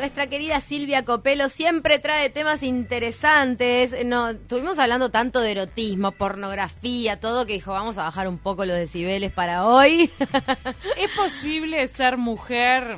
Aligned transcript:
Nuestra 0.00 0.28
querida 0.28 0.62
Silvia 0.62 1.04
Copelo 1.04 1.50
siempre 1.50 1.98
trae 1.98 2.30
temas 2.30 2.62
interesantes. 2.62 3.94
No, 4.06 4.30
estuvimos 4.30 4.78
hablando 4.78 5.10
tanto 5.10 5.40
de 5.40 5.50
erotismo, 5.50 6.12
pornografía, 6.12 7.20
todo 7.20 7.44
que 7.44 7.52
dijo, 7.52 7.72
vamos 7.72 7.98
a 7.98 8.04
bajar 8.04 8.26
un 8.26 8.38
poco 8.38 8.64
los 8.64 8.78
decibeles 8.78 9.30
para 9.30 9.66
hoy. 9.66 10.10
¿Es 10.96 11.10
posible 11.14 11.86
ser 11.86 12.16
mujer 12.16 12.96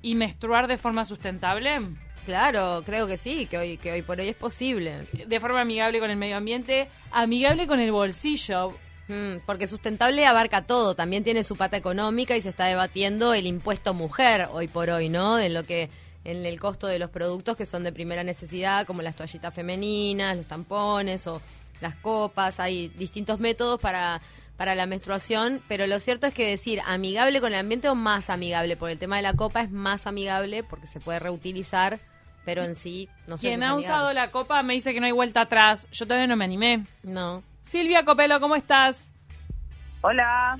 y 0.00 0.14
menstruar 0.14 0.68
de 0.68 0.78
forma 0.78 1.04
sustentable? 1.04 1.80
Claro, 2.24 2.84
creo 2.86 3.08
que 3.08 3.16
sí, 3.16 3.46
que 3.46 3.58
hoy, 3.58 3.76
que 3.76 3.90
hoy 3.90 4.02
por 4.02 4.20
hoy 4.20 4.28
es 4.28 4.36
posible. 4.36 5.08
De 5.26 5.40
forma 5.40 5.60
amigable 5.60 5.98
con 5.98 6.08
el 6.08 6.16
medio 6.16 6.36
ambiente, 6.36 6.88
amigable 7.10 7.66
con 7.66 7.80
el 7.80 7.90
bolsillo. 7.90 8.72
Mm, 9.08 9.40
porque 9.44 9.66
sustentable 9.66 10.24
abarca 10.24 10.62
todo, 10.62 10.94
también 10.94 11.24
tiene 11.24 11.42
su 11.42 11.56
pata 11.56 11.76
económica 11.76 12.36
y 12.36 12.40
se 12.40 12.48
está 12.48 12.66
debatiendo 12.66 13.34
el 13.34 13.46
impuesto 13.46 13.92
mujer 13.92 14.48
hoy 14.52 14.68
por 14.68 14.88
hoy, 14.88 15.10
¿no? 15.10 15.36
De 15.36 15.50
lo 15.50 15.64
que 15.64 15.90
en 16.24 16.44
el 16.46 16.58
costo 16.58 16.86
de 16.86 16.98
los 16.98 17.10
productos 17.10 17.56
que 17.56 17.66
son 17.66 17.84
de 17.84 17.92
primera 17.92 18.24
necesidad, 18.24 18.86
como 18.86 19.02
las 19.02 19.16
toallitas 19.16 19.52
femeninas, 19.52 20.36
los 20.36 20.46
tampones 20.46 21.26
o 21.26 21.40
las 21.80 21.94
copas, 21.96 22.60
hay 22.60 22.88
distintos 22.88 23.40
métodos 23.40 23.80
para 23.80 24.20
para 24.56 24.74
la 24.74 24.86
menstruación, 24.86 25.60
pero 25.66 25.86
lo 25.86 25.98
cierto 25.98 26.26
es 26.26 26.34
que 26.34 26.48
decir 26.48 26.80
amigable 26.86 27.40
con 27.40 27.52
el 27.52 27.58
ambiente 27.58 27.88
o 27.88 27.94
más 27.94 28.30
amigable, 28.30 28.76
por 28.76 28.90
el 28.90 28.98
tema 28.98 29.16
de 29.16 29.22
la 29.22 29.34
copa 29.34 29.60
es 29.62 29.70
más 29.70 30.06
amigable 30.06 30.62
porque 30.62 30.86
se 30.86 31.00
puede 31.00 31.18
reutilizar, 31.18 31.98
pero 32.44 32.62
en 32.62 32.76
sí 32.76 33.08
no 33.26 33.36
sé. 33.36 33.48
Quien 33.48 33.60
si 33.60 33.66
ha 33.66 33.74
usado 33.74 34.12
la 34.12 34.30
copa 34.30 34.62
me 34.62 34.74
dice 34.74 34.94
que 34.94 35.00
no 35.00 35.06
hay 35.06 35.12
vuelta 35.12 35.42
atrás. 35.42 35.88
Yo 35.90 36.06
todavía 36.06 36.28
no 36.28 36.36
me 36.36 36.44
animé. 36.44 36.84
No. 37.02 37.42
Silvia 37.68 38.04
Copelo, 38.04 38.38
¿cómo 38.38 38.54
estás? 38.54 39.10
Hola, 40.02 40.58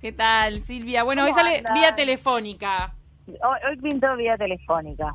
¿Qué 0.00 0.12
tal, 0.12 0.62
Silvia? 0.62 1.02
Bueno, 1.02 1.24
hoy 1.24 1.30
¿Cómo 1.30 1.42
sale 1.42 1.58
andas? 1.58 1.74
vía 1.74 1.94
telefónica. 1.94 2.94
Hoy, 3.28 3.58
hoy 3.70 3.76
pintó 3.82 4.16
vía 4.16 4.36
telefónica. 4.36 5.14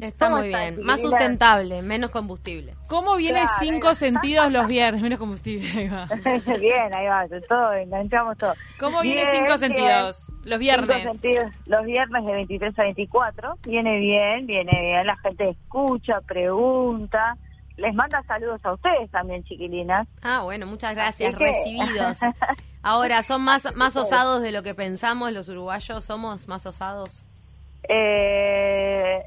Está 0.00 0.26
¿Cómo 0.28 0.38
muy 0.38 0.48
bien, 0.48 0.82
más 0.82 1.00
sustentable, 1.00 1.82
menos 1.82 2.10
combustible. 2.10 2.74
¿Cómo 2.88 3.16
viene 3.16 3.40
Claro, 3.42 3.56
cinco 3.60 3.94
sentidos 3.94 4.50
los 4.52 4.66
viernes? 4.66 5.02
Menos 5.02 5.18
combustible. 5.18 5.68
ahí 5.76 5.88
va. 5.88 6.06
bien, 6.58 6.94
ahí 6.94 7.06
va, 7.06 7.26
todo, 7.48 7.72
enganchamos 7.72 8.36
todo. 8.38 8.54
¿Cómo 8.78 9.00
viene 9.02 9.20
Bien, 9.22 9.32
cinco 9.32 9.46
bien. 9.46 9.58
sentidos? 9.58 10.32
Los 10.44 10.58
viernes. 10.58 10.96
Cinco 10.96 11.12
sentidos, 11.12 11.52
los 11.66 11.84
viernes 11.84 12.24
de 12.24 12.32
23 12.32 12.78
a 12.78 12.82
24. 12.82 13.54
Viene 13.66 13.98
bien, 13.98 14.46
viene 14.46 14.72
bien. 14.80 15.06
La 15.06 15.16
gente 15.18 15.50
escucha, 15.50 16.20
pregunta. 16.22 17.36
Les 17.76 17.92
manda 17.94 18.22
saludos 18.24 18.60
a 18.64 18.72
ustedes 18.72 19.10
también, 19.10 19.42
chiquilinas. 19.44 20.06
Ah, 20.22 20.42
bueno, 20.44 20.66
muchas 20.66 20.94
gracias, 20.94 21.34
Así 21.34 21.38
que- 21.38 21.44
recibidos. 21.52 22.18
Ahora, 22.86 23.22
¿son 23.22 23.42
más, 23.42 23.74
más 23.76 23.96
osados 23.96 24.42
de 24.42 24.52
lo 24.52 24.62
que 24.62 24.74
pensamos 24.74 25.32
los 25.32 25.48
uruguayos? 25.48 26.04
¿Somos 26.04 26.46
más 26.48 26.66
osados? 26.66 27.24
Eh, 27.88 29.24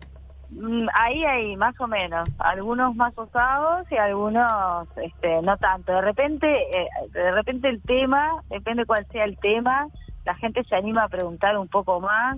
mm, 0.52 0.88
ahí 0.94 1.26
hay 1.26 1.56
más 1.56 1.74
o 1.82 1.88
menos, 1.88 2.30
algunos 2.38 2.96
más 2.96 3.18
osados 3.18 3.92
y 3.92 3.98
algunos 3.98 4.88
este, 4.98 5.42
no 5.42 5.58
tanto. 5.58 5.92
De 5.92 6.02
repente, 6.02 6.48
eh, 6.48 6.88
de 7.12 7.32
repente 7.32 7.68
el 7.70 7.82
tema, 7.82 8.44
depende 8.48 8.86
cuál 8.86 9.08
sea 9.08 9.26
el 9.26 9.40
tema, 9.40 9.88
la 10.24 10.36
gente 10.36 10.64
se 10.66 10.76
anima 10.76 11.06
a 11.06 11.10
preguntar 11.10 11.58
un 11.58 11.68
poco 11.68 12.00
más. 12.00 12.38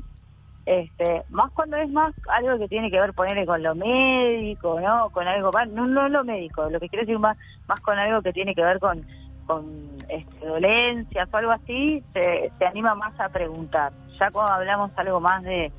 Este, 0.66 1.24
más 1.30 1.52
cuando 1.52 1.76
es 1.78 1.90
más 1.90 2.14
algo 2.30 2.60
que 2.60 2.70
tiene 2.70 2.92
que 2.92 3.00
ver 3.00 3.14
ponerle 3.14 3.46
con 3.46 3.62
lo 3.62 3.76
médico, 3.76 4.80
¿no? 4.80 5.10
Con 5.10 5.28
algo 5.28 5.52
más, 5.52 5.68
no, 5.68 5.86
no 5.86 6.08
lo 6.08 6.24
médico, 6.24 6.70
lo 6.70 6.80
que 6.80 6.88
quiero 6.88 7.06
decir 7.06 7.20
más, 7.20 7.38
más 7.68 7.82
con 7.82 7.98
algo 8.00 8.22
que 8.22 8.32
tiene 8.32 8.56
que 8.56 8.64
ver 8.64 8.80
con, 8.80 9.04
con 9.50 9.66
este, 10.10 10.46
dolencias 10.46 11.28
o 11.34 11.38
algo 11.38 11.52
así, 11.52 12.04
se, 12.14 12.52
se 12.60 12.66
anima 12.68 12.94
más 12.94 13.20
a 13.20 13.30
preguntar. 13.30 13.92
Ya 14.20 14.30
cuando 14.30 14.54
hablamos 14.54 14.92
algo 14.96 15.20
más 15.20 15.42
de, 15.44 15.72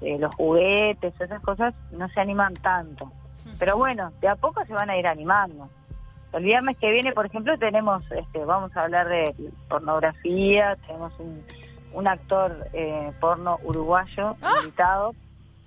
de 0.00 0.16
los 0.20 0.32
juguetes, 0.36 1.12
esas 1.20 1.42
cosas, 1.42 1.74
no 1.90 2.08
se 2.10 2.20
animan 2.20 2.54
tanto. 2.54 3.10
Pero 3.58 3.76
bueno, 3.76 4.12
de 4.20 4.28
a 4.28 4.36
poco 4.36 4.64
se 4.64 4.72
van 4.74 4.90
a 4.90 4.96
ir 4.96 5.08
animando. 5.08 5.68
El 6.32 6.44
viernes 6.44 6.78
que 6.78 6.88
viene, 6.92 7.10
por 7.12 7.26
ejemplo, 7.26 7.58
tenemos, 7.58 8.04
este, 8.12 8.44
vamos 8.44 8.76
a 8.76 8.82
hablar 8.84 9.08
de 9.08 9.34
pornografía, 9.68 10.76
tenemos 10.86 11.12
un, 11.18 11.42
un 11.92 12.06
actor 12.06 12.68
eh, 12.72 13.10
porno 13.18 13.58
uruguayo 13.64 14.36
Ah. 14.40 14.52
invitado 14.62 15.14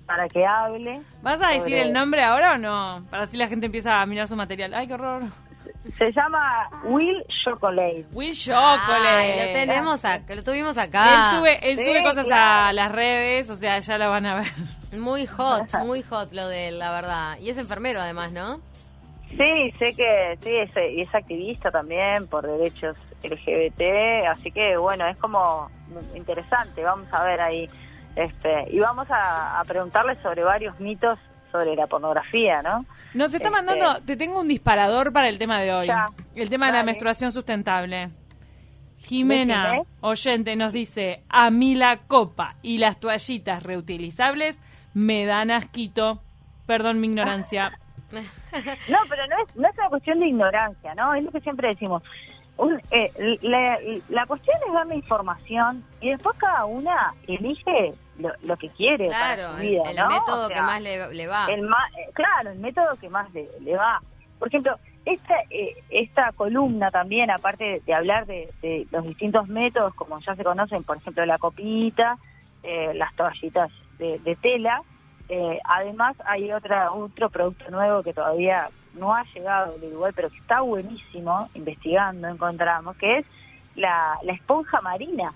para 0.05 0.29
que 0.29 0.45
hable. 0.45 1.01
¿Vas 1.21 1.41
a 1.41 1.49
decir 1.49 1.75
el 1.75 1.91
nombre 1.91 2.23
ahora 2.23 2.53
o 2.53 2.57
no? 2.57 3.03
Para 3.09 3.23
así 3.23 3.35
la 3.35 3.47
gente 3.49 3.65
empieza 3.65 4.01
a 4.01 4.05
mirar 4.05 4.27
su 4.29 4.37
material. 4.37 4.73
¡Ay, 4.73 4.87
qué 4.87 4.93
horror! 4.93 5.23
Se 5.97 6.11
llama 6.13 6.69
Will 6.85 7.23
Chocolate. 7.43 8.05
Will 8.13 8.33
Chocolate. 8.33 8.97
Ay, 9.05 9.47
lo 9.47 9.53
tenemos 9.53 10.05
acá, 10.05 10.33
lo 10.35 10.43
tuvimos 10.43 10.77
acá. 10.77 11.31
Él 11.31 11.37
sube, 11.37 11.69
él 11.71 11.77
Sí, 11.77 11.85
sube 11.85 12.03
cosas 12.03 12.25
claro. 12.25 12.67
a 12.67 12.73
las 12.73 12.91
redes, 12.91 13.49
o 13.49 13.55
sea, 13.55 13.79
ya 13.79 13.97
lo 13.97 14.09
van 14.09 14.25
a 14.25 14.35
ver. 14.37 14.99
Muy 14.99 15.25
hot, 15.25 15.73
muy 15.85 16.01
hot 16.03 16.31
lo 16.31 16.47
de 16.47 16.69
él, 16.69 16.79
la 16.79 16.91
verdad. 16.91 17.37
Y 17.39 17.49
es 17.49 17.57
enfermero 17.57 17.99
además, 17.99 18.31
¿no? 18.31 18.61
Sí, 19.29 19.71
sé 19.79 19.93
que 19.95 20.37
sí, 20.41 20.55
es, 20.55 20.69
y 20.95 21.01
es 21.01 21.13
activista 21.15 21.71
también 21.71 22.27
por 22.27 22.45
derechos 22.47 22.95
LGBT, 23.23 23.81
así 24.29 24.51
que 24.51 24.77
bueno, 24.77 25.07
es 25.07 25.17
como 25.17 25.69
interesante, 26.15 26.83
vamos 26.83 27.07
a 27.11 27.23
ver 27.23 27.41
ahí. 27.41 27.67
este 28.15 28.67
Y 28.69 28.79
vamos 28.79 29.09
a, 29.09 29.59
a 29.59 29.63
preguntarle 29.65 30.21
sobre 30.21 30.43
varios 30.43 30.79
mitos 30.79 31.17
sobre 31.53 31.73
la 31.77 31.87
pornografía, 31.87 32.61
¿no? 32.61 32.85
Nos 33.13 33.33
está 33.33 33.47
Este- 33.47 33.49
mandando, 33.51 34.01
te 34.03 34.17
tengo 34.17 34.41
un 34.41 34.47
disparador 34.49 35.13
para 35.13 35.29
el 35.29 35.37
tema 35.39 35.61
de 35.61 35.71
hoy. 35.73 35.87
Ya. 35.87 36.07
El 36.35 36.49
tema 36.49 36.65
de 36.65 36.73
la 36.73 36.83
menstruación 36.83 37.31
sustentable. 37.31 38.09
Jimena, 38.97 39.81
oyente, 40.01 40.55
nos 40.55 40.71
dice, 40.73 41.23
a 41.29 41.49
mí 41.51 41.75
la 41.75 41.99
copa 42.07 42.55
y 42.61 42.77
las 42.77 42.99
toallitas 42.99 43.61
reutilizables 43.63 44.57
me 44.93 45.25
dan 45.25 45.51
asquito. 45.51 46.21
Perdón 46.65 46.99
mi 46.99 47.07
ignorancia. 47.07 47.71
No, 48.89 48.97
pero 49.09 49.25
no 49.25 49.35
es, 49.43 49.55
no 49.55 49.67
es 49.67 49.75
una 49.75 49.89
cuestión 49.89 50.19
de 50.19 50.27
ignorancia, 50.27 50.93
¿no? 50.93 51.15
Es 51.15 51.23
lo 51.23 51.31
que 51.31 51.41
siempre 51.41 51.69
decimos. 51.69 52.03
Un- 52.57 52.79
eh, 52.91 53.39
la, 53.41 53.79
la 54.09 54.27
cuestión 54.27 54.55
es 54.67 54.71
darle 54.73 54.95
información 54.97 55.83
y 55.99 56.11
después 56.11 56.37
cada 56.37 56.65
una 56.65 57.15
elige 57.27 57.93
lo, 58.17 58.31
lo 58.41 58.57
que 58.57 58.69
quiere 58.69 59.09
para 59.09 59.35
Claro, 59.35 59.55
su 59.55 59.61
el, 59.61 59.69
vida, 59.69 59.83
el 59.89 59.95
¿no? 59.97 60.07
método 60.09 60.45
O 60.45 60.47
sea, 60.47 60.55
que 60.55 60.61
más 60.61 60.81
le, 60.81 61.13
le 61.13 61.27
va. 61.27 61.47
el 61.49 61.61
ma- 61.63 61.87
eh, 61.97 62.11
claro, 62.13 62.51
el 62.51 62.59
método 62.59 62.95
que 62.97 63.09
más 63.09 63.31
le, 63.33 63.47
le 63.61 63.75
va. 63.75 64.01
Por 64.39 64.47
ejemplo, 64.49 64.77
esta, 65.05 65.35
eh, 65.49 65.73
esta 65.89 66.31
columna 66.33 66.91
también, 66.91 67.29
aparte 67.31 67.63
de, 67.63 67.79
de 67.85 67.93
hablar 67.93 68.25
de, 68.25 68.49
de 68.61 68.87
los 68.91 69.03
distintos 69.05 69.47
métodos, 69.47 69.93
como 69.95 70.19
ya 70.19 70.35
se 70.35 70.43
conocen, 70.43 70.83
por 70.83 70.97
ejemplo, 70.97 71.25
la 71.25 71.37
copita, 71.37 72.17
eh, 72.63 72.93
las 72.93 73.13
toallitas 73.15 73.71
de, 73.97 74.19
de 74.19 74.35
tela, 74.37 74.81
eh, 75.29 75.59
además 75.65 76.15
hay 76.25 76.51
otra 76.51 76.91
otro 76.91 77.29
producto 77.29 77.69
nuevo 77.71 78.03
que 78.03 78.13
todavía 78.13 78.69
no 78.93 79.13
ha 79.13 79.23
llegado 79.33 79.73
al 79.75 79.83
Uruguay, 79.83 80.11
pero 80.15 80.29
que 80.29 80.37
está 80.37 80.61
buenísimo, 80.61 81.49
investigando, 81.55 82.27
encontramos, 82.27 82.95
que 82.97 83.19
es 83.19 83.25
la, 83.75 84.17
la 84.23 84.33
esponja 84.33 84.81
marina. 84.81 85.33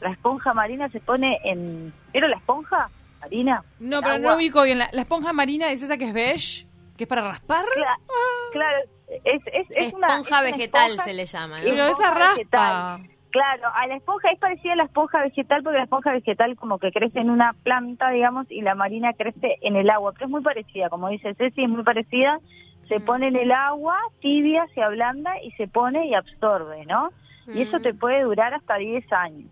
La 0.00 0.10
esponja 0.10 0.54
marina 0.54 0.88
se 0.88 1.00
pone 1.00 1.38
en... 1.44 1.92
¿Vieron 2.12 2.30
la 2.30 2.36
esponja 2.38 2.88
marina? 3.20 3.62
No, 3.78 4.00
pero 4.00 4.18
no 4.18 4.36
ubico 4.36 4.62
bien. 4.62 4.78
La, 4.78 4.88
la 4.92 5.02
esponja 5.02 5.32
marina 5.32 5.70
es 5.70 5.82
esa 5.82 5.96
que 5.98 6.04
es 6.08 6.14
beige, 6.14 6.66
que 6.96 7.04
es 7.04 7.08
para 7.08 7.22
raspar. 7.22 7.64
Cla- 7.76 7.98
Claro, 8.52 8.78
es, 9.24 9.42
es, 9.52 9.66
es 9.70 9.92
una 9.92 10.06
Esponja 10.08 10.42
vegetal 10.42 10.90
esponja- 10.92 11.04
se 11.04 11.14
le 11.14 11.26
llama, 11.26 11.58
¿no? 11.58 11.64
Pero 11.64 11.76
esa 11.84 11.90
esponja 11.90 12.14
raspa. 12.14 12.32
vegetal. 12.98 13.10
Claro, 13.30 13.68
a 13.74 13.86
la 13.86 13.94
esponja 13.96 14.30
es 14.32 14.38
parecida 14.40 14.72
a 14.72 14.76
la 14.76 14.84
esponja 14.84 15.20
vegetal 15.22 15.62
porque 15.62 15.76
la 15.78 15.84
esponja 15.84 16.12
vegetal 16.12 16.56
como 16.56 16.78
que 16.80 16.90
crece 16.90 17.20
en 17.20 17.30
una 17.30 17.52
planta, 17.62 18.10
digamos, 18.10 18.50
y 18.50 18.60
la 18.62 18.74
marina 18.74 19.12
crece 19.12 19.56
en 19.60 19.76
el 19.76 19.88
agua, 19.88 20.12
pero 20.12 20.24
es 20.24 20.30
muy 20.32 20.42
parecida, 20.42 20.88
como 20.88 21.08
dice 21.10 21.34
Ceci, 21.34 21.62
es 21.62 21.68
muy 21.68 21.84
parecida. 21.84 22.40
Se 22.88 22.98
Mm. 22.98 23.04
pone 23.04 23.28
en 23.28 23.36
el 23.36 23.52
agua, 23.52 23.96
tibia, 24.20 24.66
se 24.74 24.82
ablanda 24.82 25.40
y 25.42 25.52
se 25.52 25.68
pone 25.68 26.06
y 26.08 26.14
absorbe, 26.14 26.84
¿no? 26.86 27.10
Y 27.54 27.62
eso 27.62 27.78
Mm. 27.78 27.82
te 27.82 27.94
puede 27.94 28.22
durar 28.22 28.52
hasta 28.54 28.76
10 28.76 29.12
años. 29.12 29.48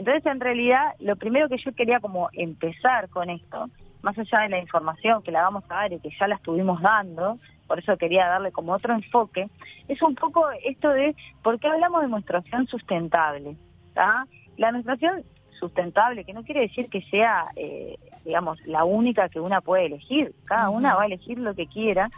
Entonces, 0.00 0.24
en 0.24 0.40
realidad, 0.40 0.94
lo 0.98 1.14
primero 1.14 1.50
que 1.50 1.58
yo 1.58 1.74
quería 1.74 2.00
como 2.00 2.30
empezar 2.32 3.10
con 3.10 3.28
esto, 3.28 3.68
más 4.00 4.18
allá 4.18 4.38
de 4.38 4.48
la 4.48 4.58
información 4.58 5.22
que 5.22 5.30
la 5.30 5.42
vamos 5.42 5.62
a 5.68 5.74
dar 5.74 5.92
y 5.92 6.00
que 6.00 6.08
ya 6.18 6.26
la 6.26 6.36
estuvimos 6.36 6.80
dando, 6.80 7.38
por 7.66 7.78
eso 7.78 7.98
quería 7.98 8.26
darle 8.26 8.50
como 8.50 8.72
otro 8.72 8.94
enfoque, 8.94 9.50
es 9.88 10.00
un 10.00 10.14
poco 10.14 10.46
esto 10.64 10.88
de 10.88 11.14
por 11.42 11.60
qué 11.60 11.68
hablamos 11.68 12.00
de 12.00 12.08
menstruación 12.08 12.66
sustentable. 12.66 13.58
¿tá? 13.92 14.26
La 14.56 14.72
menstruación 14.72 15.22
sustentable, 15.58 16.24
que 16.24 16.32
no 16.32 16.44
quiere 16.44 16.62
decir 16.62 16.88
que 16.88 17.02
sea, 17.02 17.48
eh, 17.54 17.98
digamos, 18.24 18.58
la 18.64 18.84
única 18.84 19.28
que 19.28 19.38
una 19.38 19.60
puede 19.60 19.84
elegir, 19.84 20.34
cada 20.46 20.70
una 20.70 20.94
va 20.94 21.02
a 21.02 21.06
elegir 21.08 21.38
lo 21.38 21.54
que 21.54 21.66
quiera. 21.66 22.10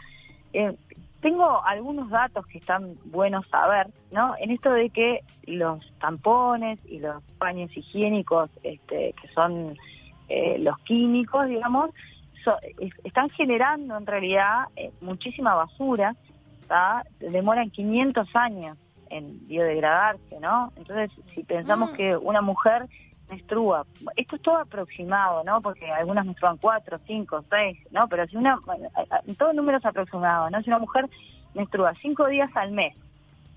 Eh, 0.53 0.73
tengo 1.23 1.65
algunos 1.65 2.09
datos 2.11 2.45
que 2.45 2.59
están 2.59 2.95
buenos 3.05 3.47
saber, 3.47 3.87
¿no? 4.11 4.35
En 4.39 4.51
esto 4.51 4.71
de 4.71 4.89
que 4.91 5.21
los 5.47 5.79
tampones 5.99 6.77
y 6.85 6.99
los 6.99 7.23
paños 7.39 7.75
higiénicos, 7.75 8.51
este, 8.61 9.13
que 9.19 9.27
son 9.29 9.75
eh, 10.29 10.57
los 10.59 10.77
químicos, 10.79 11.47
digamos, 11.47 11.89
so- 12.43 12.57
es- 12.79 12.93
están 13.03 13.29
generando 13.31 13.97
en 13.97 14.05
realidad 14.05 14.65
eh, 14.75 14.91
muchísima 15.01 15.55
basura, 15.55 16.15
¿tá? 16.67 17.03
demoran 17.19 17.69
500 17.71 18.27
años 18.35 18.77
en 19.09 19.47
biodegradarse, 19.47 20.39
¿no? 20.39 20.71
Entonces, 20.75 21.11
si 21.33 21.43
pensamos 21.43 21.91
Mm. 21.91 21.95
que 21.95 22.17
una 22.17 22.41
mujer 22.41 22.87
menstrua, 23.33 23.85
esto 24.15 24.35
es 24.35 24.41
todo 24.41 24.57
aproximado, 24.57 25.43
¿no? 25.43 25.61
Porque 25.61 25.91
algunas 25.91 26.25
menstruan 26.25 26.57
cuatro, 26.57 26.99
cinco, 27.05 27.43
seis, 27.49 27.77
¿no? 27.91 28.07
Pero 28.07 28.27
si 28.27 28.37
una, 28.37 28.59
todo 29.37 29.53
números 29.53 29.85
aproximados, 29.85 30.51
¿no? 30.51 30.61
Si 30.61 30.69
una 30.69 30.79
mujer 30.79 31.09
menstrua 31.53 31.93
cinco 31.95 32.27
días 32.27 32.49
al 32.55 32.71
mes, 32.71 32.95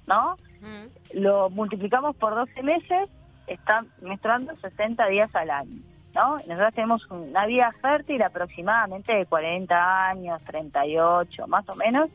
¿no? 0.06 0.36
Mm. 0.60 1.20
Lo 1.20 1.50
multiplicamos 1.50 2.16
por 2.16 2.34
12 2.34 2.62
meses, 2.62 3.10
está 3.46 3.84
menstruando 4.02 4.56
60 4.56 5.06
días 5.06 5.34
al 5.34 5.50
año, 5.50 5.80
¿no? 6.14 6.36
Nosotros 6.46 6.74
tenemos 6.74 7.10
una 7.10 7.46
vida 7.46 7.70
fértil 7.80 8.22
aproximadamente 8.22 9.14
de 9.14 9.26
40 9.26 10.08
años, 10.08 10.42
38, 10.44 11.46
más 11.46 11.68
o 11.68 11.74
menos. 11.74 12.10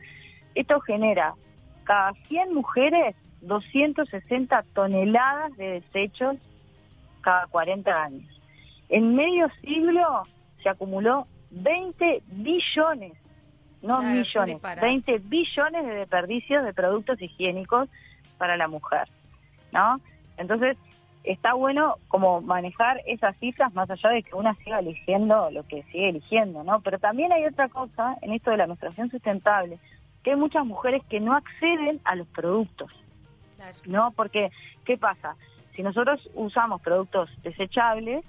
Esto 0.54 0.80
genera 0.80 1.34
cada 1.84 2.12
100 2.28 2.52
mujeres 2.52 3.16
260 3.42 4.64
toneladas 4.74 5.56
de 5.56 5.80
desechos 5.80 6.36
cada 7.22 7.46
40 7.46 7.90
años. 7.90 8.40
En 8.88 9.14
medio 9.14 9.48
siglo 9.62 10.24
se 10.62 10.68
acumuló 10.68 11.26
20 11.50 12.22
billones, 12.26 13.12
no 13.82 13.98
Claro, 13.98 14.14
millones, 14.14 14.54
disparate. 14.54 14.86
20 14.86 15.18
billones 15.18 15.86
de 15.86 15.94
desperdicios 15.94 16.64
de 16.64 16.72
productos 16.72 17.20
higiénicos 17.20 17.88
para 18.38 18.56
la 18.56 18.68
mujer, 18.68 19.08
¿no? 19.72 20.00
Entonces, 20.36 20.76
está 21.24 21.54
bueno 21.54 21.96
como 22.08 22.40
manejar 22.40 23.00
esas 23.06 23.36
cifras 23.36 23.72
más 23.74 23.90
allá 23.90 24.10
de 24.10 24.22
que 24.22 24.34
una 24.34 24.54
siga 24.56 24.80
eligiendo 24.80 25.50
lo 25.50 25.66
que 25.66 25.82
sigue 25.84 26.08
eligiendo, 26.08 26.64
¿no? 26.64 26.80
Pero 26.80 26.98
también 26.98 27.32
hay 27.32 27.44
otra 27.44 27.68
cosa 27.68 28.16
en 28.22 28.32
esto 28.32 28.50
de 28.50 28.56
la 28.56 28.66
menstruación 28.66 29.10
sustentable, 29.10 29.78
que 30.22 30.30
hay 30.30 30.36
muchas 30.36 30.64
mujeres 30.64 31.02
que 31.08 31.20
no 31.20 31.34
acceden 31.34 32.00
a 32.04 32.14
los 32.14 32.26
productos. 32.28 32.90
Claro. 33.56 33.78
¿no? 33.86 34.10
Porque, 34.12 34.50
¿qué 34.84 34.96
pasa? 34.98 35.36
Si 35.74 35.82
nosotros 35.82 36.28
usamos 36.34 36.80
productos 36.80 37.30
desechables, 37.42 38.24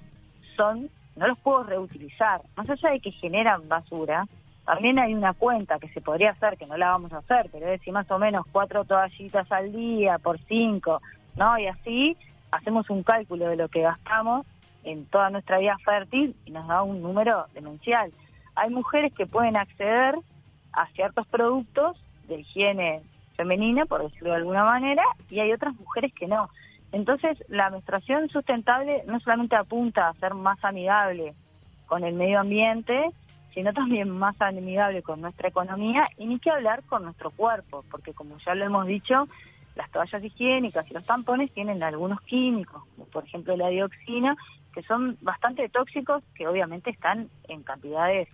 son 0.55 0.89
no 1.15 1.27
los 1.27 1.37
puedo 1.39 1.63
reutilizar. 1.63 2.41
Más 2.55 2.69
allá 2.69 2.89
de 2.89 2.99
que 2.99 3.11
generan 3.11 3.67
basura, 3.67 4.25
también 4.65 4.97
hay 4.97 5.13
una 5.13 5.33
cuenta 5.33 5.79
que 5.79 5.89
se 5.89 6.01
podría 6.01 6.31
hacer, 6.31 6.57
que 6.57 6.65
no 6.65 6.77
la 6.77 6.89
vamos 6.89 7.13
a 7.13 7.17
hacer, 7.17 7.49
pero 7.51 7.67
es 7.67 7.81
si 7.81 7.91
más 7.91 8.09
o 8.09 8.17
menos 8.17 8.45
cuatro 8.51 8.85
toallitas 8.85 9.51
al 9.51 9.71
día 9.71 10.17
por 10.19 10.39
cinco, 10.47 11.01
¿no? 11.35 11.57
Y 11.59 11.67
así 11.67 12.17
hacemos 12.51 12.89
un 12.89 13.03
cálculo 13.03 13.47
de 13.47 13.57
lo 13.57 13.67
que 13.67 13.81
gastamos 13.81 14.45
en 14.83 15.05
toda 15.05 15.29
nuestra 15.29 15.59
vida 15.59 15.77
fértil 15.83 16.35
y 16.45 16.51
nos 16.51 16.67
da 16.67 16.81
un 16.83 17.01
número 17.01 17.45
demencial. 17.53 18.11
Hay 18.55 18.69
mujeres 18.69 19.13
que 19.13 19.25
pueden 19.25 19.57
acceder 19.57 20.15
a 20.71 20.87
ciertos 20.87 21.27
productos 21.27 21.97
de 22.27 22.39
higiene 22.39 23.01
femenina, 23.35 23.85
por 23.85 24.03
decirlo 24.03 24.29
de 24.29 24.37
alguna 24.37 24.63
manera, 24.63 25.03
y 25.29 25.39
hay 25.39 25.51
otras 25.51 25.75
mujeres 25.75 26.13
que 26.13 26.27
no. 26.27 26.49
Entonces, 26.93 27.43
la 27.49 27.71
menstruación 27.71 28.29
sustentable 28.29 29.03
no 29.07 29.19
solamente 29.19 29.55
apunta 29.55 30.07
a 30.07 30.13
ser 30.13 30.35
más 30.35 30.63
amigable 30.63 31.33
con 31.87 32.03
el 32.03 32.13
medio 32.13 32.39
ambiente, 32.39 33.09
sino 33.53 33.73
también 33.73 34.11
más 34.11 34.39
amigable 34.39 35.01
con 35.01 35.19
nuestra 35.19 35.49
economía 35.49 36.07
y 36.17 36.27
ni 36.27 36.39
que 36.39 36.51
hablar 36.51 36.83
con 36.83 37.03
nuestro 37.03 37.31
cuerpo, 37.31 37.83
porque 37.89 38.13
como 38.13 38.37
ya 38.37 38.53
lo 38.53 38.65
hemos 38.65 38.85
dicho, 38.85 39.27
las 39.75 39.89
toallas 39.89 40.23
higiénicas 40.23 40.89
y 40.89 40.93
los 40.93 41.03
tampones 41.03 41.51
tienen 41.51 41.81
algunos 41.81 42.21
químicos, 42.21 42.83
como 42.95 43.07
por 43.07 43.25
ejemplo 43.25 43.57
la 43.57 43.69
dioxina, 43.69 44.35
que 44.71 44.83
son 44.83 45.17
bastante 45.21 45.67
tóxicos, 45.69 46.23
que 46.35 46.47
obviamente 46.47 46.91
están 46.91 47.27
en 47.47 47.63
cantidades 47.63 48.29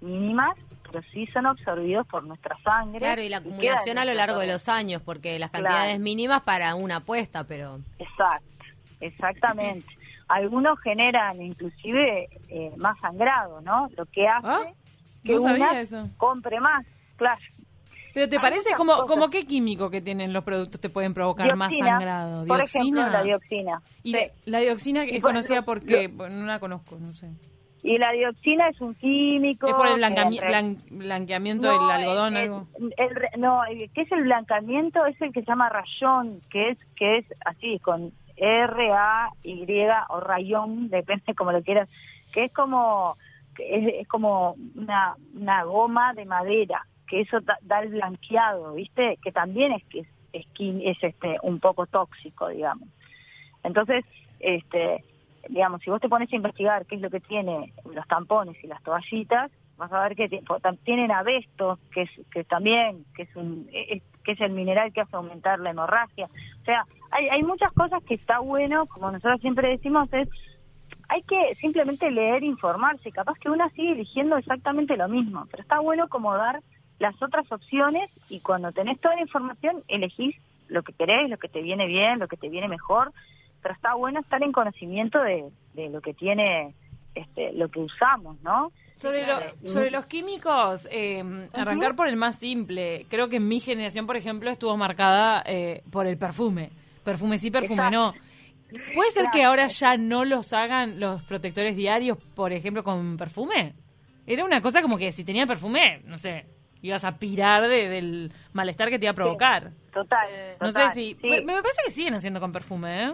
mínimas, 0.00 0.56
pero 0.90 1.04
sí 1.12 1.26
son 1.28 1.46
absorbidos 1.46 2.06
por 2.06 2.24
nuestra 2.24 2.56
sangre. 2.64 2.98
Claro, 2.98 3.22
y 3.22 3.28
la 3.28 3.38
acumulación 3.38 3.98
a 3.98 4.04
lo 4.04 4.14
largo 4.14 4.38
de 4.38 4.46
los 4.46 4.68
años, 4.68 5.00
porque 5.02 5.38
las 5.38 5.50
Claro. 5.50 5.66
cantidades 5.66 6.00
mínimas 6.00 6.42
para 6.42 6.74
una 6.74 6.96
apuesta, 6.96 7.44
pero... 7.44 7.80
Exacto, 7.98 8.64
exactamente. 9.00 9.86
Algunos 10.28 10.78
generan 10.80 11.40
inclusive 11.42 12.28
eh, 12.48 12.72
más 12.76 12.98
sangrado, 13.00 13.60
¿no? 13.60 13.88
Lo 13.96 14.06
que 14.06 14.28
hace 14.28 14.46
Ah, 14.48 14.72
que 15.24 15.34
no 15.34 15.42
una 15.42 15.80
eso. 15.80 16.08
compre 16.16 16.60
más, 16.60 16.86
claro. 17.16 17.40
¿Pero 18.14 18.28
te 18.28 18.36
Hay 18.36 18.42
parece 18.42 18.70
como, 18.76 18.92
cosas. 18.92 19.06
como 19.08 19.30
qué 19.30 19.46
químico 19.46 19.88
que 19.90 20.00
tienen 20.00 20.32
los 20.32 20.42
productos 20.42 20.80
te 20.80 20.88
pueden 20.88 21.14
provocar 21.14 21.54
más 21.56 21.70
Dioxina, 21.70 21.90
sangrado? 21.98 22.44
Por 22.46 22.60
ejemplo, 22.62 23.08
la 23.08 23.22
dioxina. 23.22 23.82
Y 24.02 24.12
Sí. 24.12 24.18
la, 24.46 24.58
la 24.58 24.58
dioxina 24.64 25.04
es 25.04 25.22
conocida 25.22 25.62
porque, 25.62 26.08
no 26.08 26.46
la 26.46 26.58
conozco, 26.58 26.96
no 26.98 27.12
sé. 27.12 27.28
Y 27.82 27.96
la 27.96 28.12
dioxina 28.12 28.68
es 28.68 28.80
un 28.80 28.94
químico. 28.94 29.66
Es 29.66 29.74
por 29.74 29.86
el 29.88 29.94
blan- 30.00 30.76
blanqueamiento 30.90 31.66
No, 31.66 31.72
del 31.80 31.90
algodón, 31.90 32.36
el- 32.36 32.42
algo. 32.42 32.66
el 32.96 33.40
no, 33.40 33.62
que 33.94 34.00
es 34.02 34.12
el 34.12 34.22
blancamiento 34.24 35.06
es 35.06 35.20
el 35.22 35.32
que 35.32 35.40
se 35.40 35.46
llama 35.46 35.70
rayón, 35.70 36.40
que 36.50 36.70
es 36.70 36.78
que 36.96 37.18
es 37.18 37.26
así, 37.46 37.78
con 37.78 38.12
R-A-Y 38.36 39.86
o 40.08 40.20
rayón, 40.20 40.88
depende 40.90 41.34
como 41.34 41.52
lo 41.52 41.62
quieras, 41.62 41.88
que 42.32 42.44
es 42.44 42.52
como 42.52 43.16
es, 43.58 43.94
es 44.00 44.08
como 44.08 44.54
una, 44.74 45.16
una 45.34 45.64
goma 45.64 46.14
de 46.14 46.24
madera, 46.24 46.86
que 47.06 47.20
eso 47.22 47.40
da, 47.40 47.58
da 47.62 47.80
el 47.80 47.90
blanqueado, 47.90 48.74
¿viste? 48.74 49.18
Que 49.22 49.32
también 49.32 49.72
es 49.72 49.84
que 49.84 50.00
es, 50.00 50.08
es, 50.32 50.46
es, 50.58 51.02
este 51.02 51.36
un 51.42 51.60
poco 51.60 51.86
tóxico, 51.86 52.48
digamos. 52.48 52.88
Entonces, 53.62 54.04
este 54.38 55.04
digamos, 55.48 55.80
si 55.82 55.90
vos 55.90 56.00
te 56.00 56.08
pones 56.08 56.32
a 56.32 56.36
investigar 56.36 56.86
qué 56.86 56.96
es 56.96 57.00
lo 57.00 57.10
que 57.10 57.20
tiene 57.20 57.72
los 57.92 58.06
tampones 58.08 58.62
y 58.62 58.66
las 58.66 58.82
toallitas, 58.82 59.50
vas 59.76 59.92
a 59.92 60.02
ver 60.02 60.14
que 60.16 60.42
tienen 60.84 61.10
abesto, 61.10 61.78
que 61.92 62.02
es 62.02 62.10
que 62.30 62.44
también 62.44 63.04
que 63.14 63.22
es 63.22 63.36
un 63.36 63.68
es- 63.72 64.02
que 64.22 64.32
es 64.32 64.40
el 64.42 64.52
mineral 64.52 64.92
que 64.92 65.00
hace 65.00 65.16
aumentar 65.16 65.58
la 65.60 65.70
hemorragia. 65.70 66.26
O 66.26 66.64
sea, 66.64 66.84
hay, 67.10 67.28
hay 67.28 67.42
muchas 67.42 67.72
cosas 67.72 68.02
que 68.04 68.14
está 68.14 68.38
bueno, 68.40 68.86
como 68.86 69.10
nosotros 69.10 69.40
siempre 69.40 69.68
decimos, 69.68 70.12
es 70.12 70.28
hay 71.08 71.22
que 71.22 71.54
simplemente 71.56 72.10
leer, 72.10 72.44
informarse. 72.44 73.10
Capaz 73.10 73.38
que 73.38 73.50
una 73.50 73.68
sigue 73.70 73.92
eligiendo 73.92 74.36
exactamente 74.36 74.96
lo 74.96 75.08
mismo, 75.08 75.46
pero 75.50 75.62
está 75.62 75.80
bueno 75.80 76.08
como 76.08 76.36
dar 76.36 76.60
las 77.00 77.20
otras 77.22 77.50
opciones 77.50 78.10
y 78.28 78.40
cuando 78.40 78.70
tenés 78.72 79.00
toda 79.00 79.16
la 79.16 79.22
información 79.22 79.82
elegís 79.88 80.36
lo 80.68 80.82
que 80.82 80.92
querés, 80.92 81.28
lo 81.28 81.38
que 81.38 81.48
te 81.48 81.62
viene 81.62 81.86
bien, 81.86 82.18
lo 82.20 82.28
que 82.28 82.36
te 82.36 82.48
viene 82.48 82.68
mejor, 82.68 83.12
pero 83.62 83.74
está 83.74 83.94
bueno 83.94 84.20
estar 84.20 84.42
en 84.42 84.52
conocimiento 84.52 85.20
de, 85.22 85.50
de 85.74 85.88
lo 85.90 86.00
que 86.00 86.14
tiene, 86.14 86.74
este, 87.14 87.52
lo 87.52 87.68
que 87.70 87.80
usamos, 87.80 88.40
¿no? 88.42 88.72
Sobre, 88.96 89.26
lo- 89.26 89.40
sobre 89.66 89.90
los 89.90 90.04
químicos, 90.06 90.86
eh, 90.90 91.24
arrancar 91.54 91.96
por 91.96 92.06
el 92.08 92.16
más 92.16 92.38
simple. 92.38 93.06
Creo 93.08 93.28
que 93.30 93.36
en 93.36 93.48
mi 93.48 93.58
generación, 93.60 94.06
por 94.06 94.16
ejemplo, 94.16 94.50
estuvo 94.50 94.76
marcada 94.76 95.42
eh, 95.46 95.82
por 95.90 96.06
el 96.06 96.18
perfume. 96.18 96.70
Perfume 97.02 97.38
sí, 97.38 97.50
perfume 97.50 97.82
Exacto. 97.86 97.96
no. 98.14 98.14
¿Puede 98.94 99.10
ser 99.10 99.26
que 99.32 99.42
ahora 99.42 99.66
ya 99.68 99.96
no 99.96 100.24
los 100.24 100.52
hagan 100.52 101.00
los 101.00 101.22
protectores 101.22 101.74
diarios, 101.76 102.18
por 102.36 102.52
ejemplo, 102.52 102.84
con 102.84 103.16
perfume? 103.16 103.74
Era 104.26 104.44
una 104.44 104.60
cosa 104.60 104.80
como 104.82 104.96
que 104.98 105.10
si 105.12 105.24
tenía 105.24 105.46
perfume, 105.46 106.02
no 106.04 106.18
sé, 106.18 106.44
ibas 106.82 107.02
a 107.04 107.18
pirar 107.18 107.66
de- 107.66 107.88
del 107.88 108.32
malestar 108.52 108.90
que 108.90 108.98
te 108.98 109.06
iba 109.06 109.12
a 109.12 109.14
provocar. 109.14 109.72
Total. 109.92 110.28
Sí. 110.28 110.56
No 110.60 110.66
sé 110.70 110.72
total, 110.78 110.94
si... 110.94 111.14
sí. 111.14 111.26
Me, 111.26 111.40
me 111.40 111.54
parece 111.62 111.80
que 111.86 111.90
siguen 111.90 112.14
haciendo 112.14 112.38
con 112.38 112.52
perfume, 112.52 113.04
¿eh? 113.06 113.12